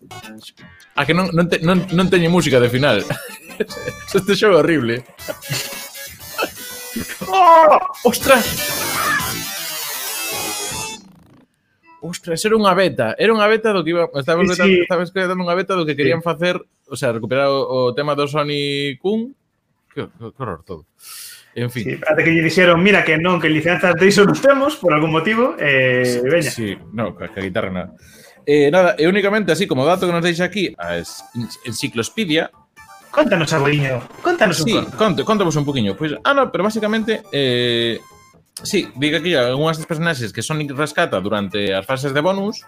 A 0.98 1.06
que 1.06 1.14
non, 1.14 1.30
non, 1.30 1.46
te, 1.48 1.62
non, 1.62 1.88
non 1.94 2.10
teñe 2.10 2.28
música 2.28 2.60
de 2.60 2.68
final. 2.68 3.00
este 4.18 4.36
xogo 4.36 4.60
horrible. 4.60 5.06
oh, 7.32 7.80
ostras! 8.04 8.85
ostras, 12.06 12.38
era 12.44 12.54
unha 12.54 12.72
beta, 12.72 13.18
era 13.18 13.34
unha 13.34 13.46
beta 13.50 13.74
do 13.74 13.82
que 13.82 13.90
iba, 13.90 14.06
estabas, 14.14 14.46
sí, 14.46 14.52
beta, 14.54 14.64
sí. 14.64 14.74
estabas 14.86 15.10
creando 15.10 15.34
unha 15.36 15.58
beta 15.58 15.74
do 15.74 15.82
que 15.82 15.98
querían 15.98 16.22
sí. 16.22 16.26
facer, 16.26 16.62
o 16.62 16.96
sea, 16.96 17.10
recuperar 17.10 17.50
o, 17.50 17.90
o 17.90 17.94
tema 17.94 18.14
do 18.14 18.30
Sony 18.30 18.94
Kun, 19.02 19.34
que, 19.90 20.06
que 20.06 20.42
horror 20.42 20.62
todo. 20.62 20.86
En 21.56 21.70
fin. 21.72 21.84
Sí, 21.84 21.92
até 22.04 22.20
que 22.22 22.30
lle 22.30 22.44
dixeron, 22.44 22.78
mira, 22.84 23.00
que 23.00 23.16
non, 23.16 23.40
que 23.40 23.48
licencias 23.48 23.96
de 23.96 24.06
iso 24.06 24.28
non 24.28 24.36
temos, 24.36 24.76
por 24.76 24.92
algún 24.92 25.10
motivo, 25.10 25.56
eh, 25.56 26.04
sí, 26.04 26.20
veña. 26.22 26.50
Sí, 26.52 26.68
no, 26.92 27.16
que 27.16 27.32
a 27.32 27.42
guitarra 27.42 27.72
nada. 27.72 27.90
Eh, 28.46 28.70
nada, 28.70 28.94
e 28.94 29.08
únicamente 29.08 29.50
así 29.50 29.66
como 29.66 29.82
dato 29.82 30.06
que 30.06 30.14
nos 30.14 30.22
deixa 30.22 30.46
aquí 30.46 30.70
a 30.78 31.02
enciclopedia, 31.66 32.52
Contanos, 33.16 33.50
Arliño, 33.50 34.02
contanos 34.20 34.60
un 34.60 34.66
sí, 34.66 34.72
conto. 34.74 34.96
conto. 34.98 35.24
contamos 35.24 35.56
un 35.56 35.64
poquinho. 35.64 35.96
Pois, 35.96 36.12
ah, 36.22 36.34
no, 36.34 36.52
pero 36.52 36.64
básicamente 36.64 37.22
eh, 37.32 37.98
Sí, 38.62 38.88
diga 38.96 39.20
que 39.20 39.36
algunhas 39.36 39.76
das 39.76 39.86
personaxes 39.86 40.32
que 40.32 40.40
Sonic 40.40 40.72
rescata 40.72 41.20
durante 41.20 41.76
as 41.76 41.84
fases 41.84 42.16
de 42.16 42.24
bonus 42.24 42.64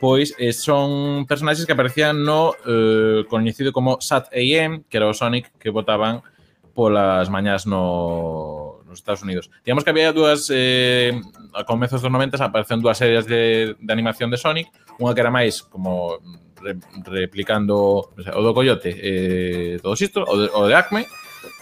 pois 0.00 0.34
eh, 0.40 0.52
son 0.56 1.26
personaxes 1.28 1.66
que 1.66 1.76
aparecían 1.76 2.24
no 2.24 2.56
eh, 2.66 3.22
coñecido 3.28 3.70
como 3.70 4.00
Sat 4.00 4.32
AM, 4.32 4.82
que 4.88 4.96
era 4.96 5.06
o 5.06 5.14
Sonic 5.14 5.52
que 5.60 5.70
votaban 5.70 6.24
polas 6.72 7.28
mañás 7.28 7.66
no, 7.66 8.80
nos 8.86 8.98
Estados 8.98 9.22
Unidos. 9.22 9.50
Digamos 9.64 9.84
que 9.84 9.90
había 9.90 10.12
dúas, 10.12 10.50
eh, 10.50 11.20
a 11.54 11.64
comezos 11.64 12.00
dos 12.02 12.10
90 12.10 12.42
aparecen 12.42 12.80
dúas 12.80 12.98
series 12.98 13.26
de, 13.26 13.76
de 13.78 13.92
animación 13.92 14.30
de 14.30 14.40
Sonic, 14.40 14.72
unha 14.98 15.12
que 15.12 15.20
era 15.20 15.30
máis 15.30 15.60
como 15.60 16.18
re, 16.58 16.80
replicando 17.04 18.08
o, 18.08 18.20
sea, 18.24 18.34
o 18.34 18.42
do 18.42 18.56
Coyote, 18.56 18.96
eh, 18.96 19.78
todo 19.84 19.94
isto, 19.94 20.24
o 20.24 20.34
de, 20.34 20.46
o 20.48 20.64
de 20.64 20.74
Acme, 20.74 21.04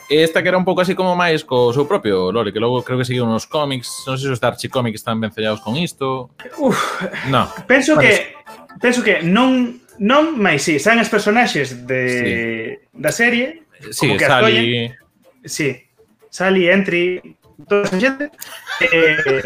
E 0.09 0.25
esta 0.25 0.41
que 0.43 0.49
era 0.49 0.57
un 0.57 0.65
pouco 0.65 0.81
así 0.81 0.97
como 0.97 1.13
máis 1.13 1.45
co 1.45 1.69
seu 1.77 1.85
propio 1.85 2.33
lore, 2.33 2.49
que 2.49 2.61
logo 2.61 2.81
creo 2.81 2.97
que 2.97 3.05
seguiu 3.05 3.29
unos 3.29 3.45
cómics, 3.45 4.09
non 4.09 4.17
sei 4.17 4.33
se 4.33 4.35
os 4.35 4.41
Archie 4.41 4.73
Comics 4.73 5.05
están 5.05 5.21
ben 5.21 5.29
sellados 5.29 5.61
con 5.61 5.77
isto. 5.77 6.33
Uf, 6.57 6.81
no. 7.29 7.45
Penso 7.69 7.93
parece. 7.93 8.33
que 8.33 8.81
penso 8.81 9.05
que 9.05 9.21
non 9.21 9.85
non, 9.99 10.39
máis 10.39 10.63
si, 10.65 10.79
sí, 10.79 10.89
os 10.89 10.97
as 10.97 11.11
personaxes 11.11 11.85
de 11.85 12.03
sí. 12.09 12.25
da 12.95 13.13
serie, 13.13 13.69
sí, 13.91 14.07
como 14.07 14.17
que 14.17 14.27
Sally... 14.27 14.95
Si. 15.45 15.49
sí, 15.51 15.69
Sally, 16.31 16.71
Entry, 16.71 17.37
toda 17.67 17.83
esa 17.83 17.99
xente. 17.99 18.31
Eh, 18.81 19.43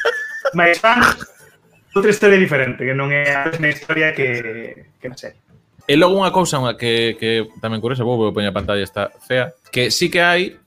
máis 0.58 0.78
fan 0.78 1.02
outra 1.96 2.12
historia 2.12 2.38
diferente, 2.38 2.84
que 2.84 2.94
non 2.94 3.10
é 3.10 3.34
a 3.34 3.50
mesma 3.50 3.68
historia 3.72 4.12
que, 4.14 4.94
que 5.00 5.06
na 5.10 5.16
serie. 5.18 5.40
E 5.86 5.94
logo 5.94 6.18
unha 6.18 6.34
cousa 6.34 6.58
unha 6.58 6.74
que, 6.74 7.14
que 7.14 7.46
tamén 7.62 7.78
curiosa, 7.78 8.02
vou 8.02 8.34
poñer 8.34 8.50
a 8.50 8.58
pantalla 8.58 8.82
está 8.82 9.14
fea, 9.22 9.54
que 9.70 9.94
sí 9.94 10.10
que 10.10 10.18
hai 10.18 10.58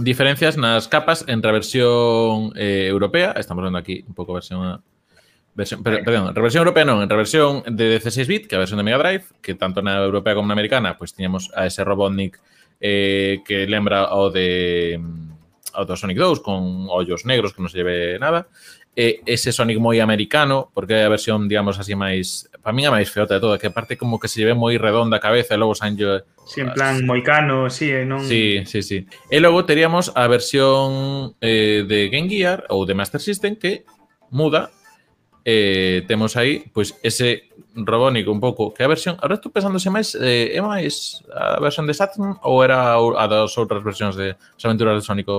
diferencias 0.00 0.56
nas 0.56 0.88
capas 0.88 1.28
entre 1.28 1.52
a 1.52 1.56
versión 1.56 2.56
eh, 2.56 2.88
europea, 2.88 3.36
estamos 3.36 3.60
vendo 3.60 3.76
aquí 3.76 4.00
un 4.08 4.16
pouco 4.16 4.32
versión 4.32 4.80
versión, 5.52 5.82
per, 5.84 6.00
perdón, 6.04 6.32
a 6.32 6.32
europea 6.32 6.88
non, 6.88 7.04
entre 7.04 7.20
a 7.20 7.22
versión 7.22 7.60
de 7.68 8.00
16 8.00 8.24
bit, 8.24 8.42
que 8.48 8.54
é 8.54 8.58
a 8.58 8.64
versión 8.64 8.80
de 8.80 8.86
Mega 8.88 9.02
Drive, 9.02 9.28
que 9.44 9.52
tanto 9.52 9.84
na 9.84 10.00
europea 10.00 10.32
como 10.32 10.48
na 10.48 10.56
americana, 10.56 10.96
pois 10.96 11.12
pues, 11.12 11.20
tiñamos 11.20 11.52
a 11.52 11.68
ese 11.68 11.84
Robotnik 11.84 12.40
eh, 12.80 13.44
que 13.44 13.68
lembra 13.68 14.08
ao 14.08 14.32
de 14.32 14.96
mm, 14.96 15.76
ao 15.76 15.84
do 15.84 15.94
Sonic 15.94 16.18
2 16.18 16.40
con 16.40 16.88
ollos 16.88 17.28
negros 17.28 17.52
que 17.52 17.62
non 17.62 17.70
se 17.70 17.78
lleve 17.78 18.18
nada 18.18 18.48
E 18.96 19.22
ese 19.24 19.54
Sonic 19.54 19.78
moi 19.78 20.02
americano, 20.02 20.68
porque 20.74 20.98
é 20.98 21.06
a 21.06 21.12
versión, 21.12 21.46
digamos 21.46 21.78
así, 21.78 21.94
máis... 21.94 22.50
Para 22.60 22.74
min 22.74 22.84
a 22.84 22.92
máis 22.92 23.08
feota 23.08 23.38
de 23.38 23.40
todo, 23.40 23.56
que 23.56 23.70
aparte 23.70 23.96
como 23.96 24.18
que 24.18 24.26
se 24.28 24.42
lleve 24.42 24.52
moi 24.58 24.74
redonda 24.76 25.16
a 25.16 25.24
cabeza 25.24 25.54
e 25.54 25.60
logo 25.62 25.78
sanlle... 25.78 26.26
Si, 26.44 26.60
en 26.60 26.74
plan 26.74 27.06
moicano, 27.06 27.70
si, 27.70 27.86
eh, 27.88 28.02
non... 28.04 28.20
Sí, 28.26 28.66
sí, 28.66 28.82
sí. 28.82 29.06
E 29.30 29.38
logo 29.38 29.62
teríamos 29.64 30.10
a 30.18 30.26
versión 30.26 31.32
eh, 31.40 31.86
de 31.86 32.10
Game 32.10 32.26
Gear 32.28 32.66
ou 32.68 32.82
de 32.84 32.98
Master 32.98 33.22
System 33.22 33.54
que 33.54 33.86
muda 34.34 34.74
eh, 35.46 36.02
temos 36.10 36.36
aí 36.36 36.66
pois 36.74 36.98
ese 37.02 37.48
Robónico 37.72 38.34
un 38.34 38.42
pouco 38.42 38.74
que 38.74 38.82
a 38.82 38.90
versión, 38.90 39.16
ahora 39.22 39.38
estou 39.38 39.54
pensando 39.54 39.78
se 39.78 39.88
máis 39.94 40.18
eh, 40.18 40.50
é 40.52 40.60
máis 40.60 41.22
a 41.30 41.62
versión 41.62 41.86
de 41.86 41.94
Saturn 41.94 42.36
ou 42.42 42.60
era 42.66 42.98
o- 42.98 43.14
a 43.14 43.24
das 43.30 43.54
outras 43.54 43.80
versións 43.80 44.18
de 44.18 44.34
as 44.34 44.62
aventuras 44.66 44.98
de 44.98 45.06
Sonic. 45.06 45.30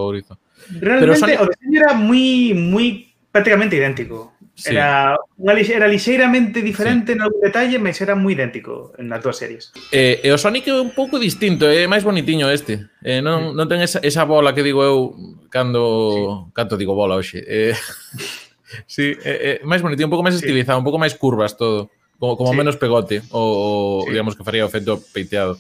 Realmente 0.80 1.36
o 1.38 1.46
diseño 1.46 1.78
era 1.84 1.92
moi 1.94 2.56
moi 2.56 2.88
prácticamente 3.32 3.76
idéntico. 3.76 4.34
Sí. 4.54 4.76
Era, 4.76 5.16
unha, 5.40 5.56
era 5.56 5.88
lixeiramente 5.88 6.62
diferente 6.62 7.14
sí. 7.14 7.18
en 7.18 7.24
algún 7.24 7.42
detalle, 7.42 7.80
mas 7.80 7.98
era 8.04 8.14
moi 8.14 8.36
idéntico 8.36 8.92
en 9.00 9.08
las 9.08 9.24
dúas 9.24 9.40
series. 9.40 9.72
Eh, 9.90 10.20
e 10.22 10.30
o 10.30 10.38
Sonic 10.38 10.68
é 10.70 10.76
un 10.76 10.92
pouco 10.92 11.18
distinto, 11.18 11.66
é 11.66 11.88
máis 11.88 12.04
bonitiño 12.04 12.52
este. 12.52 12.92
Eh, 13.02 13.24
non, 13.24 13.56
non 13.56 13.66
ten 13.72 13.80
esa, 13.80 14.04
esa 14.04 14.28
bola 14.28 14.52
que 14.52 14.62
digo 14.62 14.84
eu 14.84 15.16
cando, 15.48 15.82
sí. 15.82 16.22
canto 16.54 16.76
digo 16.76 16.94
bola 16.94 17.16
hoxe. 17.18 17.42
Eh, 17.42 17.74
sí, 18.86 19.16
é, 19.24 19.32
eh, 19.32 19.40
é 19.40 19.52
eh, 19.56 19.58
máis 19.64 19.82
bonitiño, 19.82 20.12
un 20.12 20.14
pouco 20.14 20.28
máis 20.28 20.38
sí. 20.38 20.44
estilizado, 20.44 20.78
un 20.78 20.86
pouco 20.86 21.00
máis 21.00 21.16
curvas 21.16 21.56
todo. 21.56 21.90
Como, 22.22 22.38
como 22.38 22.54
sí. 22.54 22.58
menos 22.60 22.78
pegote, 22.78 23.26
o, 23.34 23.42
o 23.42 24.06
sí. 24.06 24.14
digamos 24.14 24.38
que 24.38 24.46
faría 24.46 24.68
o 24.68 24.70
efecto 24.70 25.02
peiteado. 25.10 25.58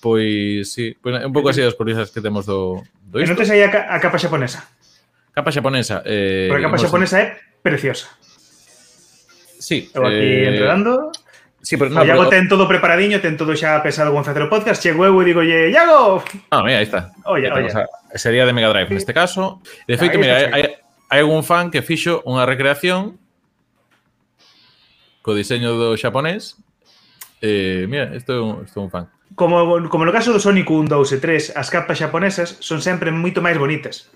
Pois, 0.00 0.72
sí, 0.72 0.96
pois, 0.96 1.20
eh, 1.20 1.28
un 1.28 1.36
pouco 1.36 1.52
así 1.52 1.60
as 1.60 1.76
curiosas 1.76 2.10
que 2.10 2.24
temos 2.24 2.48
do, 2.48 2.82
do 3.04 3.20
isto. 3.20 3.28
E 3.28 3.30
non 3.30 3.38
tes 3.38 3.52
aí 3.52 3.60
a, 3.60 3.68
ca 3.68 3.84
a 3.84 4.00
capa 4.00 4.16
xaponesa? 4.16 4.64
Capa 5.40 5.56
xaponesa. 5.56 6.04
Eh, 6.04 6.52
Pero 6.52 6.60
a 6.60 6.64
capa 6.68 6.76
xaponesa 6.76 7.16
é 7.16 7.26
preciosa. 7.64 8.12
Sí. 9.56 9.88
Eu 9.96 10.04
aquí 10.04 10.20
eh... 10.20 10.52
enredando. 10.52 11.08
Sí, 11.64 11.80
pero 11.80 11.88
no, 11.88 12.00
o 12.00 12.04
Iago 12.04 12.28
pero... 12.28 12.32
ten 12.36 12.44
todo 12.44 12.68
preparadiño, 12.68 13.24
ten 13.24 13.40
todo 13.40 13.56
xa 13.56 13.80
pesado 13.80 14.12
con 14.12 14.20
facer 14.20 14.44
o 14.44 14.52
podcast, 14.52 14.84
chego 14.84 15.08
eu 15.08 15.16
e 15.16 15.24
digo, 15.24 15.40
lle, 15.40 15.72
Iago! 15.72 16.20
Ah, 16.52 16.60
mira, 16.60 16.80
aí 16.80 16.88
está. 16.88 17.12
Oye, 17.24 17.48
oye. 17.52 17.72
A, 17.72 17.88
sería 18.20 18.44
de 18.44 18.52
Mega 18.52 18.68
Drive 18.68 18.92
neste 18.92 19.16
caso. 19.16 19.64
De 19.88 19.96
feito, 19.96 20.20
mira, 20.20 20.44
hai, 20.52 20.76
hai 21.08 21.20
algún 21.24 21.40
fan 21.40 21.72
que 21.72 21.80
fixo 21.80 22.20
unha 22.28 22.44
recreación 22.44 23.16
co 25.24 25.32
diseño 25.32 25.72
do 25.76 25.96
xaponés. 25.96 26.60
Eh, 27.40 27.88
mira, 27.88 28.12
isto 28.12 28.36
é 28.36 28.40
un, 28.40 28.64
isto 28.68 28.76
é 28.76 28.82
un 28.84 28.92
fan. 28.92 29.08
Como, 29.36 29.88
como 29.88 30.04
no 30.04 30.12
caso 30.12 30.32
do 30.32 30.40
Sonic 30.40 30.68
1, 30.68 30.88
2 30.88 31.16
e 31.16 31.18
3, 31.20 31.56
as 31.56 31.68
capas 31.72 31.96
xaponesas 31.96 32.60
son 32.60 32.84
sempre 32.84 33.08
moito 33.08 33.40
máis 33.40 33.56
bonitas. 33.56 34.08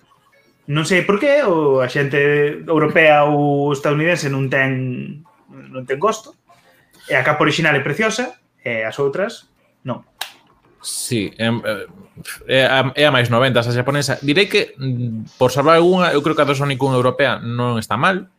Non 0.65 0.89
sei 0.89 1.05
por 1.05 1.21
que 1.21 1.45
o 1.45 1.85
a 1.85 1.89
xente 1.93 2.65
europea 2.65 3.29
ou 3.29 3.69
estadounidense 3.73 4.33
non 4.33 4.49
ten 4.49 5.21
non 5.53 5.85
ten 5.85 6.01
gosto. 6.01 6.33
E 7.05 7.13
a 7.13 7.27
capa 7.27 7.45
original 7.45 7.77
é 7.77 7.85
preciosa 7.85 8.41
e 8.65 8.81
as 8.81 8.97
outras 8.97 9.53
non. 9.85 10.09
Sí, 10.85 11.33
é, 11.37 11.49
é, 12.49 12.65
a, 12.65 12.93
é 12.97 13.05
a 13.05 13.13
máis 13.13 13.29
90 13.29 13.61
a 13.61 13.65
xaponesa. 13.65 14.17
Direi 14.25 14.49
que, 14.49 14.73
mm, 14.77 15.37
por 15.37 15.53
salvar 15.53 15.77
algunha, 15.77 16.13
eu 16.13 16.21
creo 16.25 16.37
que 16.37 16.45
a 16.45 16.49
do 16.49 16.57
Sonic 16.57 16.81
1 16.81 16.97
europea 16.97 17.41
non 17.41 17.77
está 17.77 17.97
mal. 18.01 18.33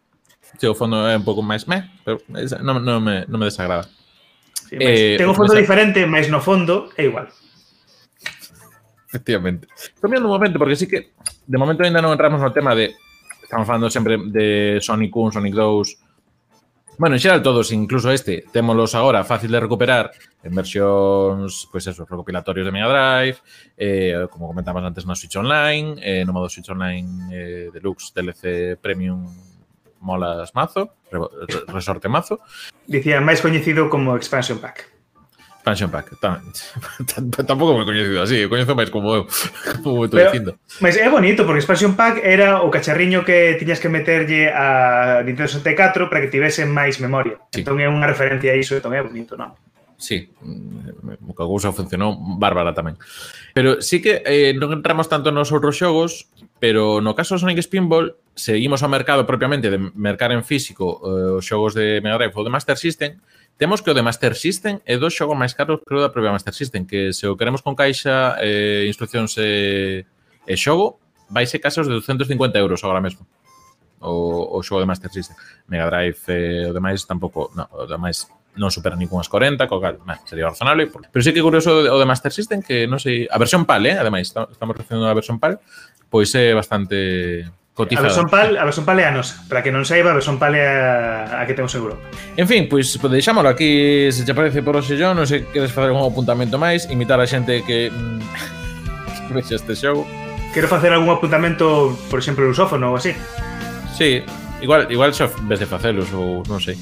Se 0.58 0.66
o 0.66 0.78
fondo 0.78 1.06
é 1.06 1.18
un 1.18 1.26
pouco 1.26 1.46
máis 1.46 1.70
meh, 1.70 1.86
pero 2.02 2.22
non, 2.62 2.82
non, 2.82 3.02
me, 3.02 3.26
non 3.30 3.38
me 3.38 3.50
desagrada. 3.50 3.86
Sí, 4.66 4.78
eh, 4.82 5.18
ten 5.18 5.30
un 5.30 5.38
fondo 5.38 5.54
diferente, 5.54 6.06
máis 6.10 6.26
no 6.30 6.42
fondo 6.42 6.90
é 6.98 7.06
igual. 7.06 7.30
Efectivamente. 9.16 9.68
Cambiando 10.02 10.28
un 10.28 10.36
momento, 10.36 10.60
porque 10.60 10.76
sí 10.76 10.88
que 10.88 11.14
de 11.48 11.58
momento 11.58 11.84
ainda 11.88 12.04
non 12.04 12.12
entramos 12.12 12.44
no 12.44 12.52
tema 12.52 12.76
de 12.76 12.92
estamos 13.40 13.64
falando 13.64 13.88
sempre 13.88 14.20
de 14.20 14.84
Sonic 14.84 15.16
1, 15.16 15.40
Sonic 15.40 15.56
2. 15.56 17.00
Bueno, 17.00 17.16
en 17.16 17.24
xeral 17.24 17.40
todos, 17.40 17.72
incluso 17.72 18.12
este, 18.12 18.44
témolos 18.52 18.92
agora 18.92 19.24
fácil 19.24 19.52
de 19.56 19.64
recuperar 19.64 20.12
en 20.44 20.52
versións, 20.52 21.64
pois 21.72 21.88
pues 21.88 21.96
eso, 21.96 22.04
recopilatorios 22.04 22.68
de 22.68 22.72
Mega 22.76 22.92
Drive, 22.92 23.40
eh, 23.80 24.28
como 24.28 24.52
comentamos 24.52 24.84
antes 24.84 25.08
na 25.08 25.16
Switch 25.16 25.40
Online, 25.40 25.96
eh, 26.04 26.28
no 26.28 26.36
modo 26.36 26.52
Switch 26.52 26.68
Online 26.68 27.32
eh, 27.32 27.68
Deluxe, 27.72 28.12
DLC 28.12 28.76
Premium 28.76 29.32
molas 30.04 30.52
mazo, 30.52 31.00
resorte 31.72 32.12
mazo. 32.12 32.44
Dicía, 32.84 33.24
máis 33.24 33.40
coñecido 33.40 33.88
como 33.88 34.20
Expansion 34.20 34.60
Pack. 34.60 34.95
Expansion 35.66 35.90
Pack. 35.90 36.20
Tan, 36.22 36.42
tan, 37.10 37.32
tampouco 37.32 37.74
me 37.74 37.86
coñecido 37.90 38.22
así, 38.22 38.46
eu 38.46 38.50
coñezo 38.54 38.78
máis 38.78 38.94
como 38.94 39.18
eu, 39.18 39.24
como 39.82 40.06
eu 40.06 40.06
estou 40.06 40.22
dicindo. 40.22 40.62
Mas 40.78 40.94
é 40.94 41.10
bonito, 41.10 41.42
porque 41.42 41.66
Expansion 41.66 41.98
Pack 41.98 42.22
era 42.22 42.62
o 42.62 42.70
cacharriño 42.70 43.26
que 43.26 43.58
tiñas 43.58 43.82
que 43.82 43.90
meterlle 43.90 44.54
a 44.54 45.26
Nintendo 45.26 45.50
64 45.50 46.06
para 46.06 46.22
que 46.22 46.30
tivese 46.30 46.70
máis 46.70 47.02
memoria. 47.02 47.42
Sí. 47.50 47.66
Entón 47.66 47.82
é 47.82 47.90
unha 47.90 48.06
referencia 48.06 48.54
a 48.54 48.60
iso, 48.62 48.78
entón 48.78 48.94
é 48.94 49.02
bonito, 49.02 49.34
non? 49.34 49.58
sí, 49.98 50.30
o 50.44 51.34
que 51.34 51.44
a 51.44 51.50
cousa 51.50 51.72
funcionou 51.72 52.14
bárbara 52.14 52.76
tamén. 52.76 53.00
Pero 53.56 53.82
sí 53.82 54.04
que 54.04 54.22
eh, 54.22 54.54
non 54.54 54.70
entramos 54.70 55.10
tanto 55.10 55.34
nos 55.34 55.50
outros 55.50 55.80
xogos, 55.80 56.30
pero 56.62 57.02
no 57.02 57.18
caso 57.18 57.34
de 57.36 57.42
Sonic 57.42 57.64
Spinball 57.66 58.14
seguimos 58.36 58.84
ao 58.84 58.92
mercado 58.92 59.26
propiamente 59.26 59.72
de 59.72 59.80
mercar 59.96 60.30
en 60.30 60.46
físico 60.46 61.02
eh, 61.02 61.42
os 61.42 61.46
xogos 61.48 61.74
de 61.74 62.04
Mega 62.06 62.22
Drive 62.22 62.36
ou 62.36 62.46
de 62.46 62.54
Master 62.54 62.78
System, 62.78 63.18
Temos 63.58 63.82
que 63.82 63.90
o 63.90 63.96
de 63.96 64.04
Master 64.04 64.36
System 64.36 64.84
é 64.84 65.00
dos 65.00 65.16
xogos 65.16 65.40
máis 65.40 65.56
caros 65.56 65.80
creo 65.88 66.04
da 66.04 66.12
propia 66.12 66.36
Master 66.36 66.52
System, 66.52 66.84
que 66.84 67.16
se 67.16 67.24
o 67.24 67.40
queremos 67.40 67.64
con 67.64 67.72
caixa, 67.72 68.36
eh, 68.44 68.84
instruccións 68.84 69.32
e, 69.40 70.04
e 70.44 70.54
xogo, 70.60 71.00
vai 71.32 71.48
ser 71.48 71.64
casos 71.64 71.88
de 71.88 71.96
250 71.96 72.52
euros 72.60 72.84
agora 72.84 73.00
mesmo. 73.00 73.24
O, 74.04 74.60
o 74.60 74.60
xogo 74.60 74.84
de 74.84 74.88
Master 74.92 75.08
System. 75.08 75.40
Mega 75.72 75.88
Drive 75.88 76.20
eh, 76.28 76.68
o 76.68 76.76
demais 76.76 77.00
tampouco, 77.08 77.48
no, 77.56 77.64
o 77.72 77.88
demais 77.88 78.28
non 78.60 78.72
supera 78.72 79.00
nin 79.00 79.08
cunhas 79.08 79.32
40, 79.32 79.72
co 79.72 79.80
cal, 79.80 80.04
man, 80.04 80.20
sería 80.28 80.52
razonable. 80.52 80.92
Porque... 80.92 81.08
Pero 81.08 81.24
sí 81.24 81.32
que 81.32 81.40
é 81.40 81.48
curioso 81.48 81.72
o 81.72 81.96
de 82.00 82.08
Master 82.08 82.36
System, 82.36 82.60
que 82.60 82.92
non 82.92 83.00
sei, 83.00 83.24
a 83.32 83.40
versión 83.40 83.64
PAL, 83.64 83.88
eh, 83.88 83.96
ademais, 83.96 84.32
estamos 84.36 84.76
recebendo 84.76 85.08
a 85.08 85.16
versión 85.16 85.40
PAL, 85.40 85.64
pois 86.12 86.32
é 86.36 86.52
bastante 86.52 87.48
Cotizado. 87.76 88.08
A 88.08 88.08
versión, 88.08 88.28
pal, 88.32 88.56
a 88.56 88.64
versión 88.64 88.86
palea 88.88 89.12
nosa. 89.12 89.44
Para 89.52 89.60
que 89.60 89.68
non 89.68 89.84
saiba, 89.84 90.16
a 90.16 90.18
versión 90.18 90.40
palea 90.40 91.28
a, 91.28 91.44
a 91.44 91.46
que 91.46 91.52
temos 91.52 91.76
en 91.76 91.84
Europa 91.84 92.08
En 92.40 92.48
fin, 92.48 92.72
pois, 92.72 92.88
pois 92.96 93.04
pues, 93.04 93.20
deixámoslo 93.20 93.52
aquí. 93.52 94.08
Se 94.16 94.24
che 94.24 94.32
parece 94.32 94.64
por 94.64 94.80
hoxe 94.80 94.96
yo 94.96 95.12
Non 95.12 95.28
sei 95.28 95.44
queres 95.52 95.76
facer 95.76 95.92
algún 95.92 96.08
apuntamento 96.08 96.56
máis? 96.56 96.88
Invitar 96.88 97.20
a 97.20 97.28
xente 97.28 97.68
que, 97.68 97.92
que 99.28 99.32
vexe 99.36 99.60
este 99.60 99.76
xogo. 99.76 100.08
Quero 100.56 100.72
facer 100.72 100.96
algún 100.96 101.12
apuntamento 101.12 101.92
Por 102.08 102.24
exemplo, 102.24 102.48
lusófono 102.48 102.96
ou 102.96 102.96
así. 102.96 103.12
Sí, 103.92 104.24
igual, 104.64 104.88
igual 104.88 105.12
xa 105.12 105.28
vez 105.44 105.60
de 105.60 105.68
facelos 105.68 106.16
ou 106.16 106.48
non 106.48 106.64
sei. 106.64 106.80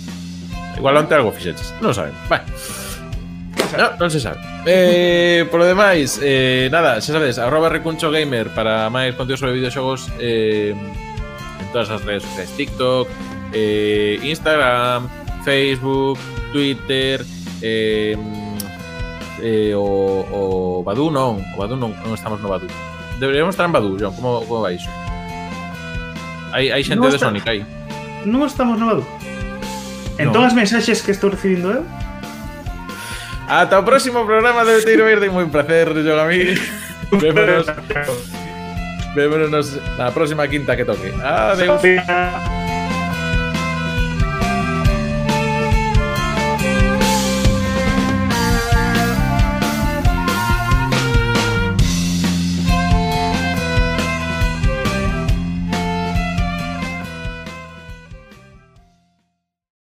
Igual 0.78 0.94
onte 1.02 1.18
algo 1.18 1.34
fixeches 1.34 1.74
Non 1.82 1.98
saben, 1.98 2.14
vai. 2.30 2.46
No, 3.78 3.98
non 3.98 4.10
se 4.14 4.22
sabe. 4.22 4.38
Eh, 4.70 5.50
por 5.50 5.60
lo 5.60 5.66
demais, 5.66 6.22
eh, 6.22 6.70
nada, 6.70 7.02
xa 7.02 7.14
sabedes, 7.18 7.42
arroba 7.42 7.74
recuncho 7.74 8.14
gamer 8.14 8.54
para 8.54 8.86
máis 8.94 9.18
contidos 9.18 9.42
sobre 9.42 9.58
videoxogos 9.58 10.14
eh, 10.22 10.78
en 10.78 11.68
todas 11.74 11.90
as 11.90 12.06
redes 12.06 12.22
sociais, 12.22 12.54
TikTok, 12.54 13.10
eh, 13.54 14.22
Instagram, 14.22 15.10
Facebook, 15.42 16.22
Twitter, 16.54 17.26
eh, 17.66 18.14
eh, 19.42 19.74
o, 19.74 20.22
o 20.30 20.40
Badu 20.86 21.10
non, 21.10 21.42
o 21.42 21.58
Badu 21.58 21.74
non, 21.74 21.98
non 22.06 22.14
estamos 22.14 22.38
no 22.46 22.54
Badu. 22.54 22.70
Deberíamos 23.18 23.58
estar 23.58 23.66
en 23.66 23.74
Badu, 23.74 23.98
John, 23.98 24.14
como, 24.14 24.46
como 24.46 24.62
vai 24.62 24.78
iso? 24.78 24.90
Hai, 26.54 26.70
hai 26.70 26.86
xente 26.86 27.02
no 27.02 27.10
de 27.10 27.18
está... 27.18 27.34
Sonic 27.34 27.46
aí. 27.50 27.66
Non 28.30 28.46
estamos 28.46 28.78
no 28.78 28.86
Badu. 28.94 29.06
En 30.22 30.30
no. 30.30 30.34
todas 30.38 30.54
as 30.54 30.56
mensaxes 30.56 31.02
que 31.02 31.10
estou 31.10 31.34
recibindo 31.34 31.74
eu, 31.74 31.82
eh? 31.82 32.03
Hasta 33.48 33.78
el 33.80 33.86
próximo 33.86 34.26
programa 34.26 34.64
de 34.64 34.82
Tiro 34.84 35.06
Verde. 35.06 35.30
Muy 35.30 35.44
un 35.44 35.52
placer, 35.52 35.94
Yogamí. 36.04 36.56
Vémonos. 37.12 37.68
Vémonos 39.16 39.80
la 39.98 40.12
próxima 40.12 40.48
quinta 40.48 40.76
que 40.76 40.86
toque. 40.86 41.14
Adiós. 41.24 41.82